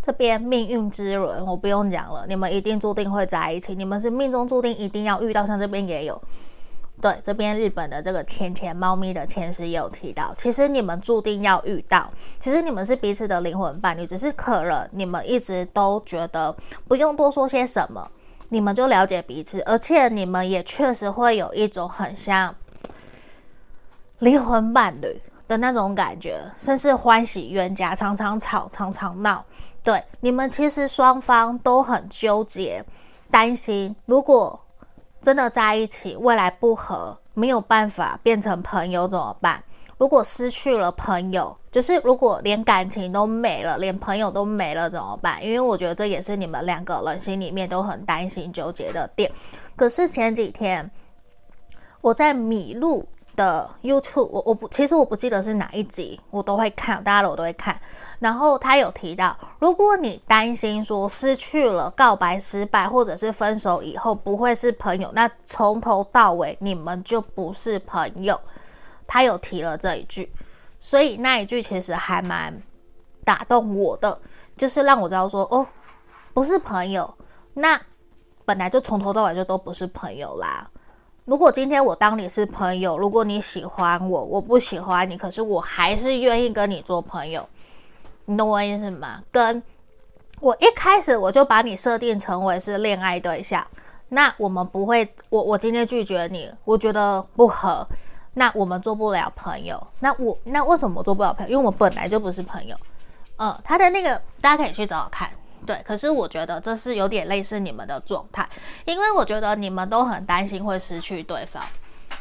[0.00, 5.44] 这边命运之轮我不用讲了，你们一定注定会在一起，你们是命中注定一定要遇到。
[5.44, 6.22] 像这边也有，
[7.02, 12.08] 对，这边日本的这个钱钱猫咪的前世也有提到，其实你们注定要遇到，
[12.38, 16.54] 其实你们是彼此的灵魂伴侣，只是可能你们一直都觉得
[16.86, 18.08] 不用多说些什么，
[18.50, 22.54] 你们就了解彼此，而且你们也确实会有一种很像。
[24.20, 29.44] 灵魂伴侣的那种感觉，甚至欢喜冤家，常常吵，常常闹。
[29.82, 32.84] 对，你们其实双方都很纠结，
[33.30, 34.58] 担心如果
[35.20, 39.62] 真的在一起，未来不合，没有办法变成朋友怎么办？
[39.98, 45.44] 如果失去了朋友，就是如果连感情都没了，连朋友都没了怎么办？
[45.44, 49.30] 因为我觉得这也是你们两个人心里面都很担心、纠结的点。
[49.76, 50.90] 可是前几天
[52.00, 57.78] 我在米露的 YouTube，我我不，其实我不记得是哪一集，我都会看，大家的我都会看。
[58.18, 68.40] 然后他有提到，如果你担心说失去了告白失败，或者是分手以后不会是朋友，那从头到尾你们就不是朋友。
[69.06, 70.32] 他有提了这一句，
[70.80, 72.60] 所以那一句其实还蛮
[73.24, 74.18] 打动我的，
[74.56, 75.66] 就是让我知道说，哦，
[76.32, 77.14] 不是朋友，
[77.54, 77.80] 那
[78.44, 80.68] 本来就从头到尾就都不是朋友啦。
[81.26, 87.48] 如果今天我当你是朋友，如果你喜欢我，我不喜欢你，可是我还是愿意跟你做朋友，
[88.26, 89.24] 你懂我意思吗？
[89.32, 89.60] 跟
[90.38, 93.66] 我一开始我就把你设定成为是恋爱对象，
[94.10, 97.84] 那我们不会，我我今天拒绝你，我觉得不合，
[98.34, 99.84] 那我们做不了朋友。
[99.98, 101.52] 那我那为什么做不了朋友？
[101.54, 102.76] 因为我本来就不是朋友。
[103.38, 105.28] 嗯，他的那个大家可以去找找看。
[105.66, 108.48] 对，可是我觉得这是有点类似你们的状态，
[108.84, 111.62] 因为我觉得你们都很担心会失去对方。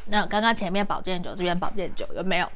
[0.08, 2.48] 那刚刚前面宝剑九，这边宝剑九有没有？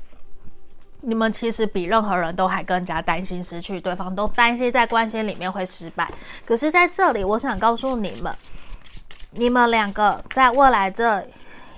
[1.02, 6.12] 你们其实比任何人都还更加担心失去对方，都担心在关系里面会失败。
[6.46, 8.36] 可是在这里，我想告诉你们，
[9.32, 11.26] 你们两个在未来这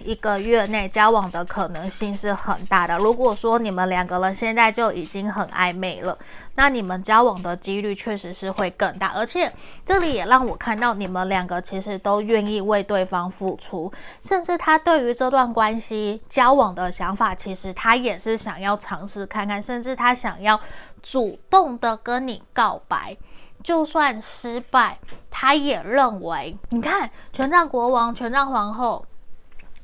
[0.03, 2.97] 一个月内交往的可能性是很大的。
[2.97, 6.17] 如果说你们两个人现在就已经很暧昧了，
[6.55, 9.13] 那你们交往的几率确实是会更大。
[9.15, 9.51] 而且
[9.85, 13.91] 这里也让我看到你们两个其实都愿意为对方付出，
[14.21, 20.59] 甚至他对于这段关系交往的想法，其实他也是想要尝试看看，甚至他想要
[21.01, 23.17] 主动的跟你告白。
[23.63, 24.97] 就算失败，
[25.29, 29.05] 他也认为，你看权杖国王、权杖皇后。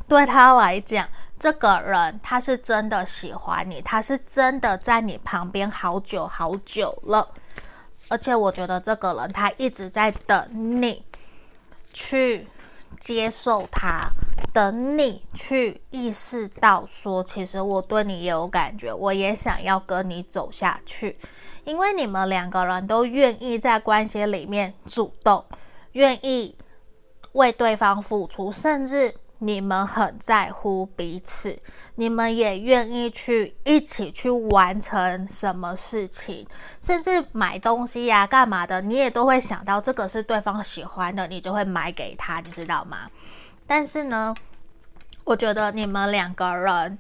[0.08, 1.06] 对他来讲，
[1.40, 7.28] 这个人他是真的喜欢你，他是真的在你旁边好久好久了。
[8.10, 11.06] 而且我觉得这个人他一直在等你
[11.94, 12.48] 去
[13.00, 14.10] 接受他，
[14.52, 21.18] 等你去意识到说，其实我对你也有感觉，我也想要跟你走下去。
[21.66, 25.46] 因为你们两个人都愿意在关系里面主动，
[25.92, 26.58] 愿意
[27.34, 29.14] 为对方付出，甚至。
[29.40, 31.60] 你们很在乎彼此，
[31.96, 36.48] 你们也愿意去一起去完成什么事情，
[36.82, 43.10] 甚至买东西呀、干嘛的，你也都会想到这个是对方喜欢的，你就会买给他，你知道吗？
[43.68, 44.34] 但是呢，
[45.24, 46.98] 我觉得你们两个人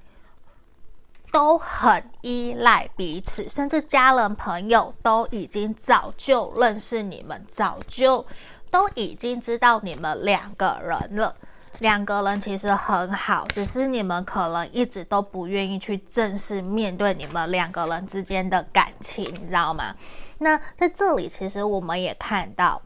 [1.32, 8.26] 都很依赖彼此，甚至家人朋友都已经早就认识你们，早就
[8.70, 11.36] 都已经知道你们两个人了。
[11.80, 19.96] 两个人其实很好，只是你们可能一直都不愿意去正式面对你们两个人之间的感情，你知道吗？
[20.40, 22.82] 那在这里，其实我们也看到，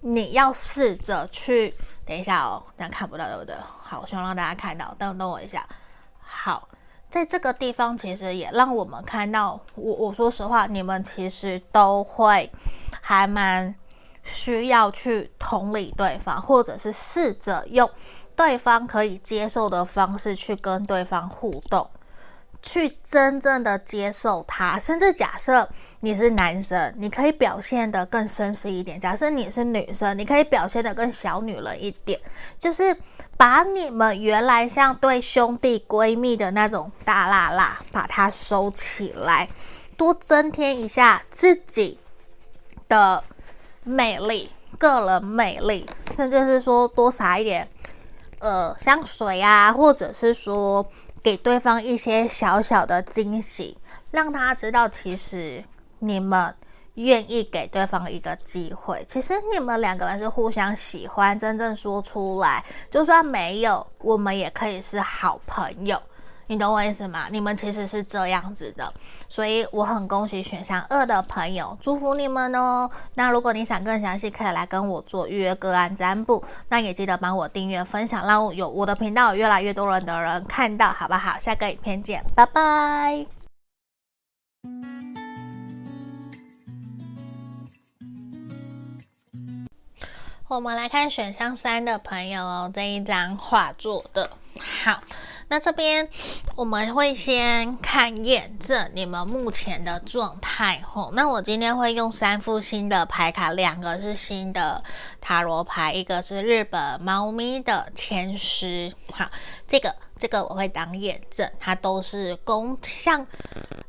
[0.00, 1.72] 你要试着去，
[2.04, 3.54] 等一下哦，大家看不到对不对？
[3.80, 5.64] 好，我希望让大家看到，等等我一下。
[6.18, 6.68] 好，
[7.08, 12.50] 在这个地方，其实也让我们看到，我我说实话，你们其实都会
[13.00, 13.72] 还蛮。
[14.26, 17.88] 需要去同理对方，或者是试着用
[18.34, 21.88] 对方可以接受的方式去跟对方互动，
[22.60, 24.78] 去真正的接受他。
[24.78, 25.66] 甚至假设
[26.00, 32.20] 你是男生，你可以表现得更绅士一点；假设你是女生，你可以表现得更小女人一点，
[32.58, 32.94] 就是
[33.36, 39.48] 把你们原来像对兄弟闺蜜的那种大辣辣，把它收起来，
[39.96, 41.98] 多增添一下自己
[42.88, 43.22] 的。
[43.86, 47.68] 魅力，个人魅力，甚至是说多撒一点，
[48.40, 50.84] 呃，香水啊，或者是说
[51.22, 53.78] 给对方一些小小的惊喜，
[54.10, 55.64] 让他知道其实
[56.00, 56.52] 你们
[56.94, 59.04] 愿意给对方一个机会。
[59.08, 66.02] 其实你们两个人是互相喜欢，真正说出来，就算没有，我们也可以是好朋友。
[66.48, 67.26] 你懂我意思吗？
[67.30, 68.92] 你们其实是这样子的，
[69.28, 72.88] 所以我很恭喜选项二的朋友，祝福你们哦。
[73.14, 76.44] 那如果你想更详细，可以来跟我做预约个案占卜。
[76.68, 81.36] 那也记得帮我订阅、分享，让我有我的频道有越来越多人的人看到，好不好？
[81.38, 83.26] 下个影片见，拜拜。
[90.46, 94.30] 我们来看选项三的朋友哦，这一张画作的
[94.84, 95.02] 好。
[95.48, 96.08] 那这边
[96.56, 101.12] 我们会先看验证你们目前的状态吼。
[101.14, 104.82] 那我今天会用三副新的牌卡，两个是新的
[105.20, 108.92] 塔罗牌，一个是日本猫咪的签诗。
[109.12, 109.30] 好，
[109.68, 113.24] 这个这个我会当验证，它都是宫像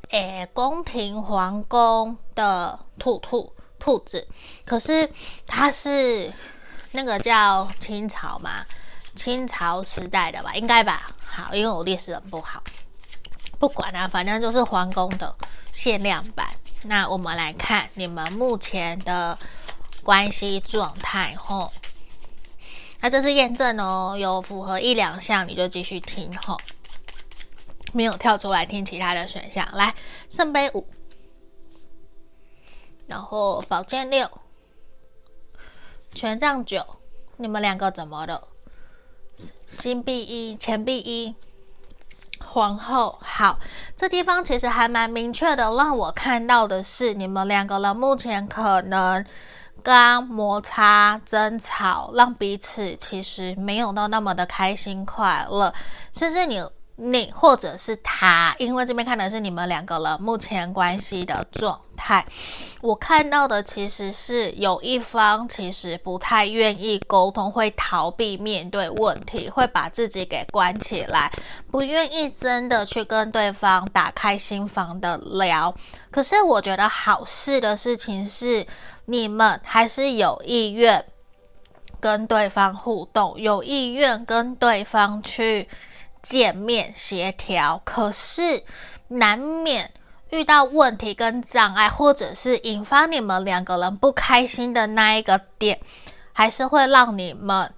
[0.10, 4.28] 诶、欸、宫廷皇宫的兔兔兔子，
[4.64, 5.10] 可是
[5.48, 6.32] 它是
[6.92, 8.64] 那个叫清朝嘛，
[9.18, 11.12] 清朝时代的吧，应该吧。
[11.26, 12.64] 好，因为我历史很不好，
[13.60, 15.36] 不管啊，反正就是皇宫的
[15.74, 16.48] 限量版。
[16.84, 19.38] 那我们来看你们目前的
[20.04, 21.74] 关系状态吼。
[23.02, 26.58] 那这是验证哦，有符合一两项你就继续听吼，
[27.94, 29.68] 没有跳出来听其他的选项。
[29.74, 29.94] 来，
[30.30, 30.88] 圣杯五，
[33.08, 34.30] 然后宝剑六，
[36.14, 36.84] 权杖九，
[37.38, 38.48] 你们两个怎么了？
[39.66, 41.36] 新币一，钱币一，
[42.40, 43.18] 皇后。
[43.22, 43.60] 好，
[43.96, 49.26] 这地方其实还蛮明确的，让我看到的是，你们两个人目前可能
[49.84, 55.74] 刚摩擦、争吵，让彼此其实没有到那么的开心快乐，
[56.14, 56.62] 甚至你
[57.00, 62.26] 你或者是他，因为这边看的是你们两个人目前关系的状态。
[62.82, 71.32] 我看到的其实是有一方其实不太愿意沟通，会逃避面对问题，会把自己给关起来，
[71.70, 75.72] 不愿意真的去跟对方打开心房的聊。
[76.10, 78.66] 可是我觉得好事的事情是，
[79.06, 81.06] 你们还是有意愿
[82.00, 85.70] 跟对方互动，有意愿跟对方去。
[86.28, 88.64] 见面协调，可是
[89.08, 89.94] 难免
[90.32, 95.80] 遇到问题跟障碍，或者是引发你们两个人不开心的那一个点，
[96.34, 97.74] 还是会让你们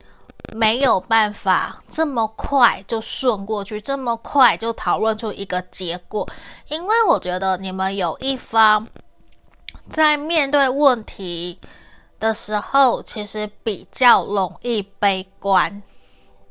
[0.55, 6.27] 没有办法这么快就顺过去，这么快就讨论出一个结果。
[6.69, 8.87] 因为我觉得你们有一方
[9.87, 11.59] 在面对问题
[12.19, 15.83] 的时候，其实比较容易悲观。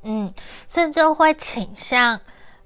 [0.03, 0.33] 嗯，
[0.69, 2.21] 甚至会倾向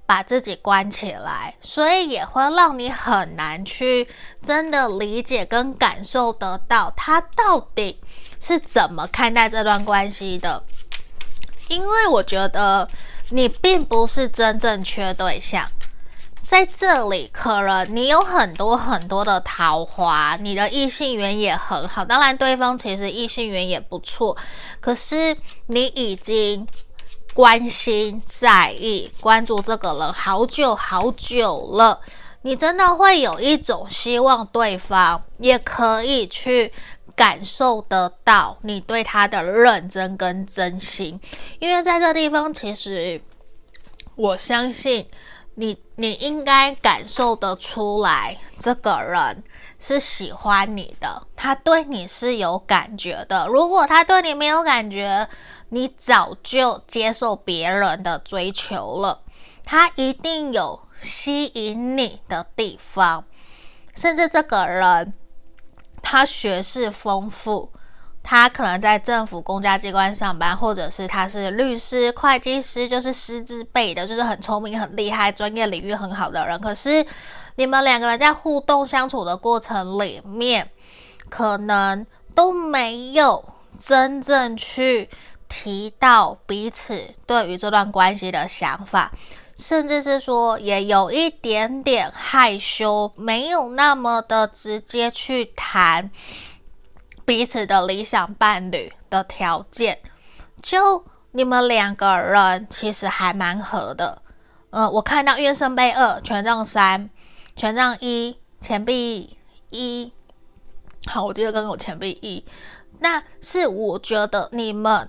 [0.05, 4.07] 把自己关起来，所以也会让你很难去
[4.43, 7.99] 真的理解跟感受得到他到底
[8.39, 10.63] 是怎么看待这段关系的。
[11.69, 12.87] 因为我觉得
[13.29, 15.65] 你并不是真正缺对象，
[16.43, 24.37] 在这里可能你有很多很多的桃花，你的异性缘也很好，当然对方其实异性缘也不错，
[24.79, 25.35] 可是
[25.67, 26.67] 你已经。
[27.33, 31.99] 关心、在意、关注这个人好久好久了，
[32.43, 36.71] 你真的会有一种希望对方也可以去
[37.15, 41.19] 感受得到你对他的认真跟真心，
[41.59, 43.19] 因为在这地方，其实
[44.15, 45.07] 我相信
[45.55, 49.43] 你，你应该感受得出来，这个人
[49.79, 53.47] 是喜欢你的，他对你是有感觉的。
[53.47, 55.27] 如果他对你没有感觉，
[55.73, 59.21] 你早就接受别人的追求了，
[59.65, 63.25] 他一定有吸引你的地方，
[63.95, 65.11] 甚至这个人
[66.03, 67.71] 他学识丰富，
[68.21, 76.61] 他可能在政府公家机关上班，或者是他是律师、会计师，就是师资辈的，就是很聪明、很厉害、专业领域很好的人。
[76.61, 77.03] 可是
[77.55, 80.69] 你们两个人在互动相处的过程里面，
[81.29, 82.05] 可能
[82.35, 83.43] 都没有
[83.75, 85.09] 真正去。
[85.55, 89.11] 提到彼此对于这段关系的想法，
[89.55, 96.09] 甚至是说也有一点点害羞，没有那么的直接去谈
[97.23, 99.99] 彼此的理想伴侣的条件。
[100.59, 104.23] 就你们两个人其实还蛮合的。
[104.71, 107.07] 嗯、呃，我看到愿圣杯二、权杖三、
[107.55, 109.37] 权杖一、钱币
[109.69, 110.11] 一。
[111.05, 112.43] 好，我记得刚刚有钱币一，
[113.01, 115.07] 那是我觉得你们。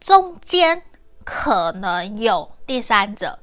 [0.00, 0.82] 中间
[1.24, 3.38] 可能有第三者，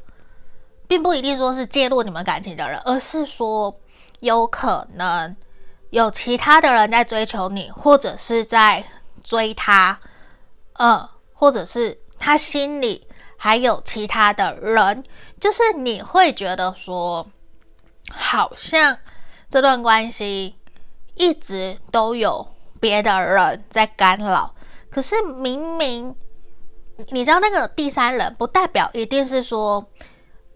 [0.88, 3.78] 并不一定说是介入你们感情的人，而是说
[4.22, 5.36] 有可能
[5.90, 8.84] 有其他的人在追求你，或者是在
[9.22, 10.00] 追他，
[10.74, 13.06] 嗯，或者是他心里
[13.38, 15.04] 还有其他的人，
[15.40, 17.28] 就是你会觉得说，
[18.12, 18.98] 好像
[19.50, 20.58] 这段关系
[21.16, 22.48] 一直都有
[22.80, 24.56] 别的人在干扰，
[24.90, 26.16] 可是明明。
[27.10, 29.86] 你知道那个第三人不代表一定是说，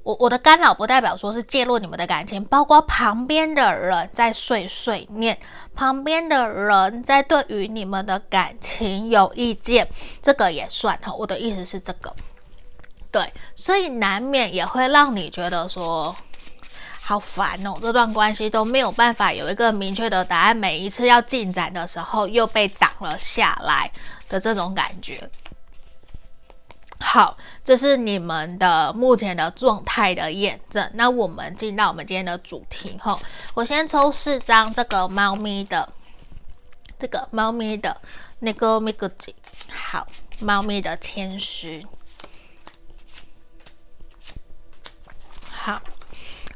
[0.04, 5.38] 我我的干扰不代表说是介入你们的感情，包括旁边的人在碎碎念，
[5.76, 9.88] 旁边的人在对于你们的感情有意见，
[10.22, 11.14] 这个也算哈。
[11.14, 12.16] 我的意思是这个，
[13.12, 16.16] 对，所以难免也会让你觉得说
[17.02, 23.92] 好烦哦，这段关系都没有办法有一个明确的答案，每一次要进展的时候又被挡了下来
[24.30, 25.30] 的这种感觉。
[27.01, 30.91] 好，这是你们的目前的状态的验证。
[30.95, 33.19] 那我们进到我们今天的主题哈，
[33.55, 35.93] 我先抽四张这个猫咪的，
[36.99, 38.01] 这个猫咪的
[38.41, 39.35] 那个咪咕吉，
[39.69, 40.07] 好，
[40.41, 41.85] 猫咪的签诗。
[45.51, 45.81] 好，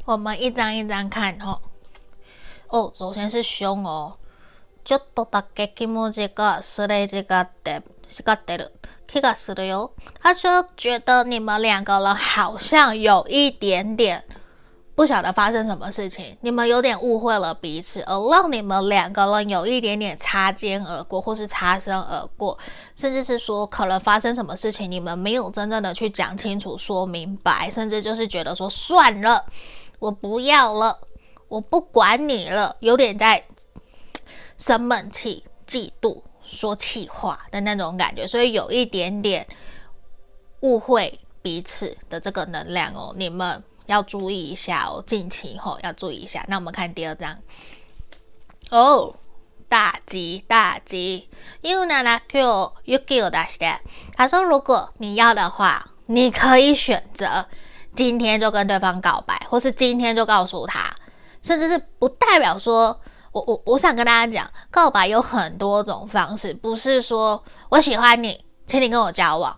[0.05, 1.61] 我们一张一张看哈。
[2.67, 4.17] 哦，首先是凶哦，
[4.83, 8.71] ちょっとだけ気持ちがすれ违って、违ってる。
[9.14, 9.88] 皮卡斯的哟，
[10.20, 14.24] 他说觉得你们两个人好像有一点点
[14.96, 22.58] 不晓得发生什么事情，你们有点误会了彼此，而让你们两个人有一点点擦肩而过，或是擦身而过，
[22.96, 29.44] 甚至是说可能发生什么事情，你们没有真正的去讲清楚、说明白，甚至就是觉得说算了，
[30.00, 30.98] 我不要了，
[31.46, 33.44] 我不管你了，有点在
[34.58, 36.20] 生闷气、嫉妒。
[36.54, 39.46] 说气话的那种感觉，所以有一点点
[40.60, 46.44] 误会彼此的这个能量哦，你们要注意一下哦，近期后要注意一下。
[46.48, 47.36] 那我们看第二张
[48.70, 49.14] 哦，
[49.68, 51.28] 大吉大吉，
[51.60, 53.58] 有那那 Q 有 Q 大吉。
[54.14, 57.46] 他说，如果你要的话，你可以选择
[57.94, 60.94] 今天就跟对方告白，或是今天就告诉他，
[61.42, 62.98] 甚至是不代表说。
[63.34, 69.56] 我我我想跟大家讲，告白有很多种方式，不是说我喜欢你，请你跟我交往。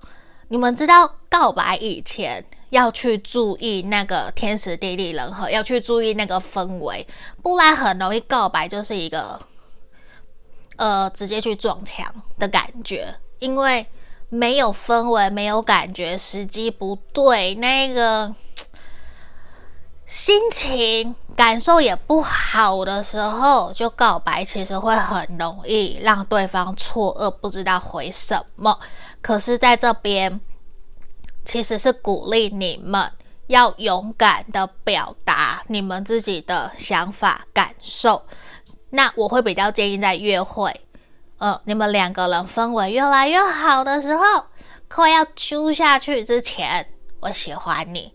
[0.49, 7.07] 你们知道告白以前要去注意那个天时地利人和，要去注意那个氛围，
[7.43, 9.39] 不然很容易告白就是一个
[10.77, 13.87] 呃直接去撞墙的感觉，因为
[14.31, 18.35] 没有氛围，没有感觉，时机不对，那个。
[20.07, 28.79] 心情感受也不好的时候，就告白，其实会很容易让对方错愕，不知道回什么。
[29.21, 30.41] 可是，在这边
[31.45, 33.11] 其实是鼓励你们
[33.49, 38.23] 要勇敢的表达你们自己的想法、感受。
[38.91, 40.73] 那我会比较建议在约会，
[41.39, 44.25] 呃，你们两个人氛围越来越好的时候，
[44.89, 46.87] 快要揪下去之前，
[47.19, 48.15] 我喜欢你，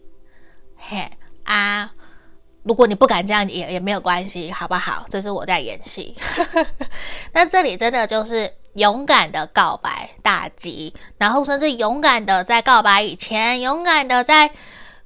[0.78, 1.12] 嘿。
[1.44, 1.92] 啊，
[2.64, 5.06] 如果你不敢这样也也没有关系，好不好？
[5.10, 6.16] 这是我在演戏。
[7.34, 14.52] 那这里真的就是勇敢的告白大吉，然后甚至勇敢的在告白以前，勇敢的在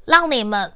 [0.06, 0.72] 让你们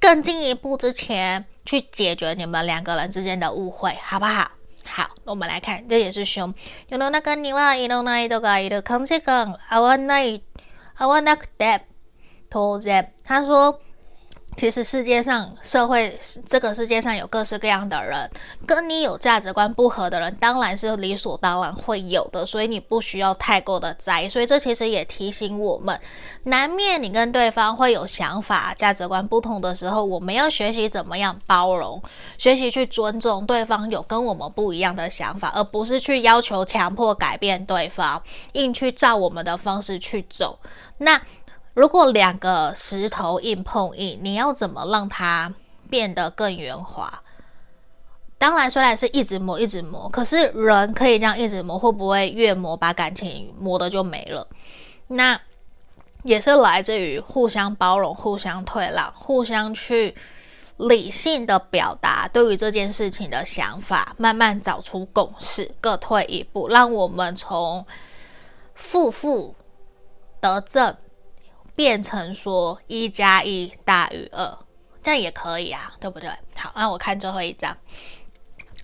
[0.00, 4.50] 更进一步之前去解决你们两个人之间的误会，好不好？
[4.84, 6.54] 好，我们来看，这也是凶。
[6.88, 11.80] 有的那个你话，一路那一都个一路空气更，I want night，I want that，
[12.48, 13.80] 拖着他说。
[14.54, 18.30] 其实世界上，社会这个世界上有各式各样的人，
[18.64, 24.28] 跟你有价值观不合的人，当然是理所当然会有的，所以你不需要太过的在意。
[24.28, 25.98] 所以这其实也提醒我们，
[26.44, 32.00] 难免你跟对方会有想法、价值观不同的时候，我们要学习怎么样包容，
[32.38, 38.22] 学习去尊重对方有跟我们不一样的想法，而不是去要求强迫改变对方，
[38.52, 40.58] 硬去照我们的方式去走。
[40.98, 41.20] 那。
[41.74, 45.52] 如果两个石头硬碰硬，你要怎么让它
[45.88, 47.22] 变得更圆滑？
[48.38, 54.46] 当然，虽然是一直磨，一直磨，可是人可以这样一直磨，会不会越磨把感情磨得就没了？
[55.06, 55.40] 那
[56.24, 60.14] 也是来自于互相包容、互相退让、互相去
[60.76, 67.86] 理性的表达对于这件事情的想法，慢慢找出共识，各退一步，让我们从
[68.74, 69.54] 负负
[70.40, 70.94] 得正。
[71.75, 74.57] 变成说一加一大于二，
[75.03, 76.29] 这样也可以啊，对不对？
[76.55, 77.77] 好，那我看最后一张。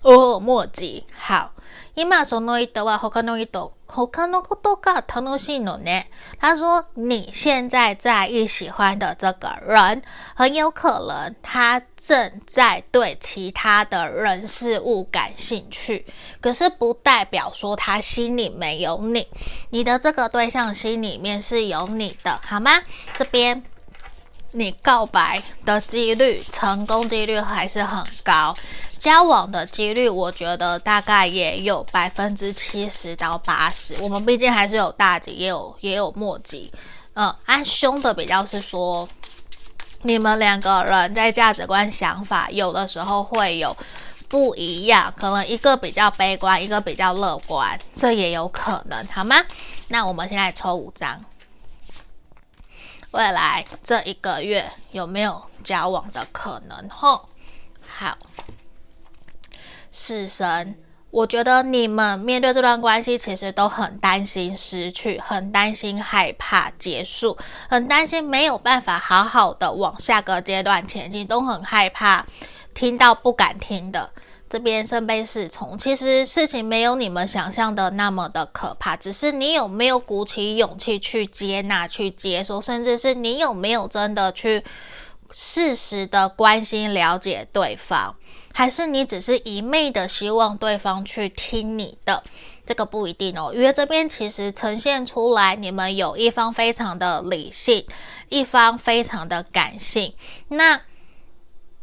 [0.02, 1.06] 哦，墨迹。
[1.16, 1.52] 好。
[1.96, 6.06] 今その人は他の人、 他のことが楽しいのね。
[6.40, 10.02] 他说：“你现在在意喜欢的这个人，
[10.34, 16.04] 很有可能他正在对其他的人事物感兴趣，
[16.40, 19.28] 可是不代表说他心里没有你。
[19.70, 22.82] 你的这个对象心里面是有你的，好吗？
[23.16, 23.62] 这边
[24.52, 28.56] 你告白的几率，成功几率还是很高。”
[28.99, 33.95] 交往的几率，我觉得大概也有百分之七十到八十。
[34.01, 36.69] 我们毕竟还是有大吉，也有也有末吉。
[37.13, 39.07] 嗯，按凶的比较是说，
[40.01, 43.75] 你们两个人在价值观、想法有的时候会有
[44.27, 49.37] 不一样，可能一个比较悲观，一个比较乐观，这也有可能，好吗？
[49.87, 51.23] 那我们现在抽五张，
[53.11, 56.89] 未来这一个月有没有交往的可能？
[56.89, 57.29] 吼，
[57.87, 58.17] 好。
[59.91, 60.75] 死神，
[61.11, 67.37] 我觉得你们面对这段关系，其实都很担心失去，很担心害怕结束，
[67.67, 72.25] 很担心没有办法好好的往下个阶段前进，都很害怕
[72.73, 74.09] 听到不敢听的。
[74.47, 84.63] 这边圣杯侍从，其实事情没有你们想象的那么的可怕，只是你有没有鼓起勇气去接纳、去接受，甚至是你有没有真的去
[85.31, 88.15] 适时的关心、了解对方。
[88.51, 92.21] 还是你只是一昧的希望对方去听你的，
[92.65, 93.51] 这个不一定哦。
[93.53, 97.85] 因为这边其实呈现出来，你们有一方非常的理性，
[98.27, 100.13] 一方非常的感性。
[100.49, 100.81] 那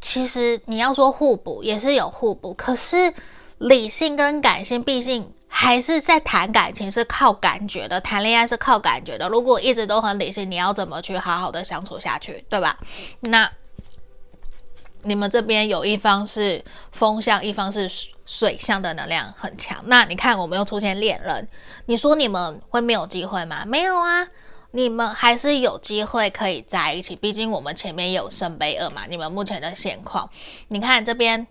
[0.00, 2.52] 其实你要说互补，也是有互补。
[2.52, 3.14] 可是
[3.58, 9.28] 理性跟感性，毕竟还是在谈感情，是靠感觉的；谈恋爱是靠感觉的。
[9.28, 12.78] 如果一直都很理性，你要怎么去好好的相处下去，对吧？
[13.20, 13.50] 那。
[15.02, 17.88] 你们这边有一方是风象，一方是
[18.24, 19.80] 水象的能量很强。
[19.84, 21.48] 那你看，我们又出现恋人，
[21.84, 23.62] 你说你们会没有机会吗？
[23.64, 24.26] 没有啊，
[24.72, 27.14] 你们还是有机会可以在一起。
[27.14, 30.28] 毕竟我们前面有圣杯二嘛，你们目前的现况，
[30.68, 31.46] 你看这边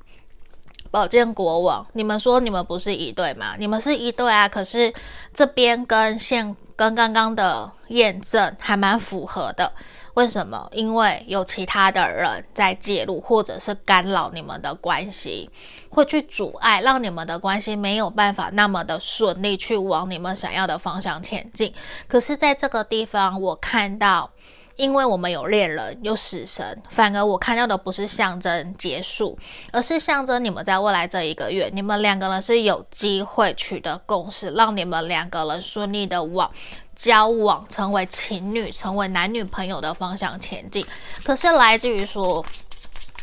[0.96, 3.54] 宝剑国王，你们说你们不是一对吗？
[3.60, 4.94] 你们是一对啊，可是
[5.34, 9.70] 这边跟现跟刚刚的验证还蛮符合的。
[10.14, 10.70] 为什么？
[10.72, 15.50] 因为有其他的人在介入，或者是干扰你们的关系，
[15.90, 21.74] 会去阻碍，让你们的关系没有办法那么的顺利去往你们想要的方向前进。
[22.08, 24.32] 可是，在这个地方，我看到，
[24.76, 29.38] 因为我们有恋人，有死神，反而我看到的不是象征结束，
[29.72, 36.50] 而是象征你们在未来这一个月，你们两个人是有机会取得共识，让你们两个人顺利的往。
[36.96, 40.86] 交往，成为情侣，成为男女朋友的方向前进，
[41.26, 42.42] 可是来自于说，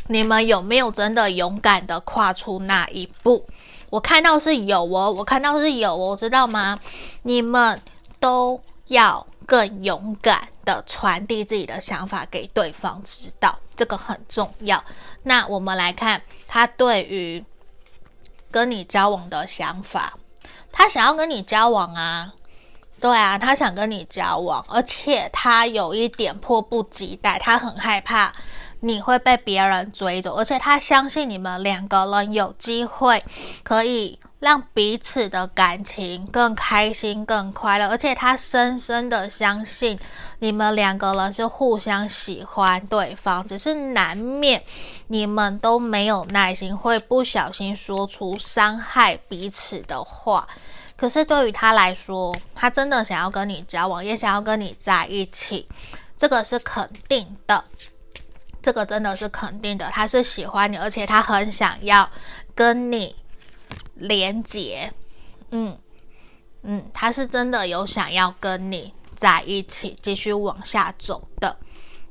[0.08, 3.46] 你们有没有真的勇敢的跨出那一步？
[3.88, 6.78] 我看到是有哦，我看到是有哦，知道吗？
[7.22, 7.80] 你们
[8.20, 14.82] 都要更勇敢的传递自己的想法给对方知道，这个很重要。
[15.22, 17.44] 那我们来看他对于
[18.50, 20.14] 跟你交往的想法，
[20.70, 22.32] 他想要跟你交往啊。
[23.00, 28.32] 对啊，他想跟你交往，而且他有一点迫不及待，他很害怕
[28.78, 33.20] 你会被别人追走，而且他相信你们两个人有机会
[33.64, 39.96] 可以让彼此的感情更开心、更快乐，而且他深深的相信
[40.40, 44.60] 你们两个人是互相喜欢对方，只是难免
[45.06, 50.48] 你们都没有耐心，会不小心说出伤害彼此的话。
[50.96, 55.68] 可是对于他来说，他真的想要跟你交往，也想要跟你在一起，
[56.18, 57.64] 这个是肯定的，
[58.60, 59.88] 这个真的是肯定的。
[59.92, 62.10] 他是喜欢你，而且他很想要
[62.56, 63.14] 跟你
[63.94, 64.92] 连接，
[65.50, 65.78] 嗯
[66.62, 71.56] 嗯，他是真的有想要跟你在一起，继续往下走的。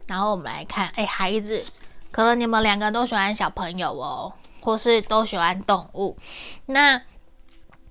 [0.07, 1.65] 然后我们来看，哎，孩子，
[2.11, 6.17] 可能你们两个都喜欢小朋友哦，或是都喜欢动物，
[6.65, 7.01] 那。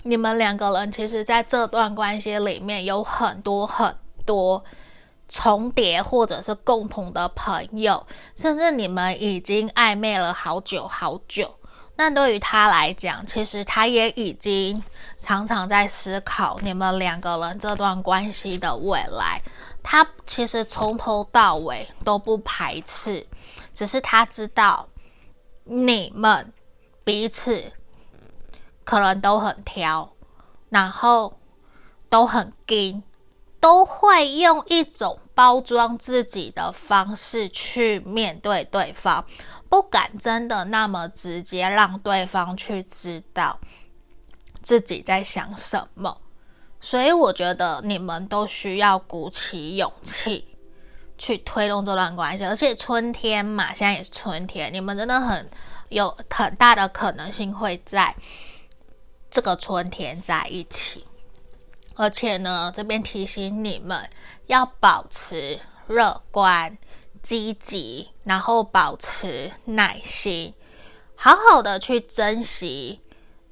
[0.02, 4.64] 你们两个人其实在这段关系里面有很多很多
[5.28, 11.54] 重叠或者是共同的朋友，甚至你们已经暧昧了好久好久。
[12.00, 14.82] 那对于他来讲，其实他也已经
[15.18, 19.42] 常常在思考你们两个人这段关系的未来。
[19.82, 23.26] 他其实从头到尾都不排斥，
[23.74, 24.88] 只是他知道
[25.64, 26.50] 你们
[27.04, 27.70] 彼此。
[28.82, 30.10] 可能都很挑，
[30.70, 31.38] 然后
[32.08, 33.00] 都很硬，
[33.60, 39.24] 都会用一种包装自己的方式去面对对方，
[39.70, 43.58] 不敢真的那么直接让对方去知道
[44.62, 46.20] 自己在想什么。
[46.78, 50.54] 所以我觉得你们都需要鼓起勇气
[51.16, 55.48] 去推动这段关系，而且春天嘛，现在也是春天，你们真的很
[55.88, 58.14] 有很大的可能性会在。
[59.32, 61.06] 这个春天在一起，
[61.94, 64.10] 而且呢，这边提醒你们
[64.48, 65.56] 要保持
[65.86, 66.76] 乐观、
[67.22, 70.54] 积极，然后保持耐心，
[71.14, 73.00] 好好的去珍惜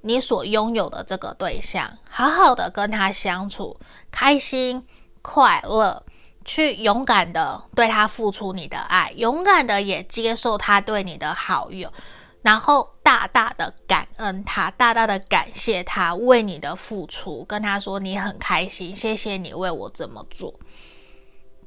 [0.01, 3.79] 你所拥有的这个对象，好好的跟他相处，
[4.11, 4.87] 开心
[5.23, 6.03] 快乐，
[6.45, 11.93] 去勇敢的对他付出你的爱，勇敢的也接受他对你的好友。
[12.41, 20.55] 然后大大的感恩他，大大的感谢他为你的付出，跟他说你很开心，谢谢你为我这么做，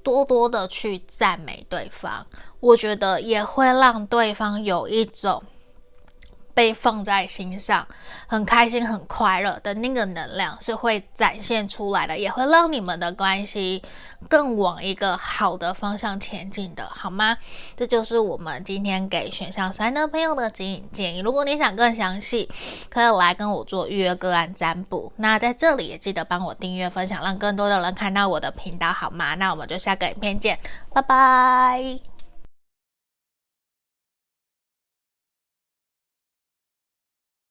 [0.04, 2.26] 多多的去赞美对方，
[2.60, 5.44] 我觉得也会让对方有一种。
[6.54, 7.88] 被放在心上，
[8.28, 13.82] 很开心、很快乐的那个能量是会展现出来的，也会让你们的关系
[14.30, 17.38] 更往一个好的方向前进的，好吗？
[17.76, 21.20] 这就是我们今天给选项三的朋友的指引建议。
[21.20, 22.50] 如果你想更详细，
[22.90, 25.12] 可以来跟我做预约个案占卜。
[25.16, 29.36] 那在这里也记得帮我订阅、分享，让更多的人看到我的频道，好吗？
[29.36, 30.60] 那我们就下个影片见，
[30.94, 32.11] 拜拜。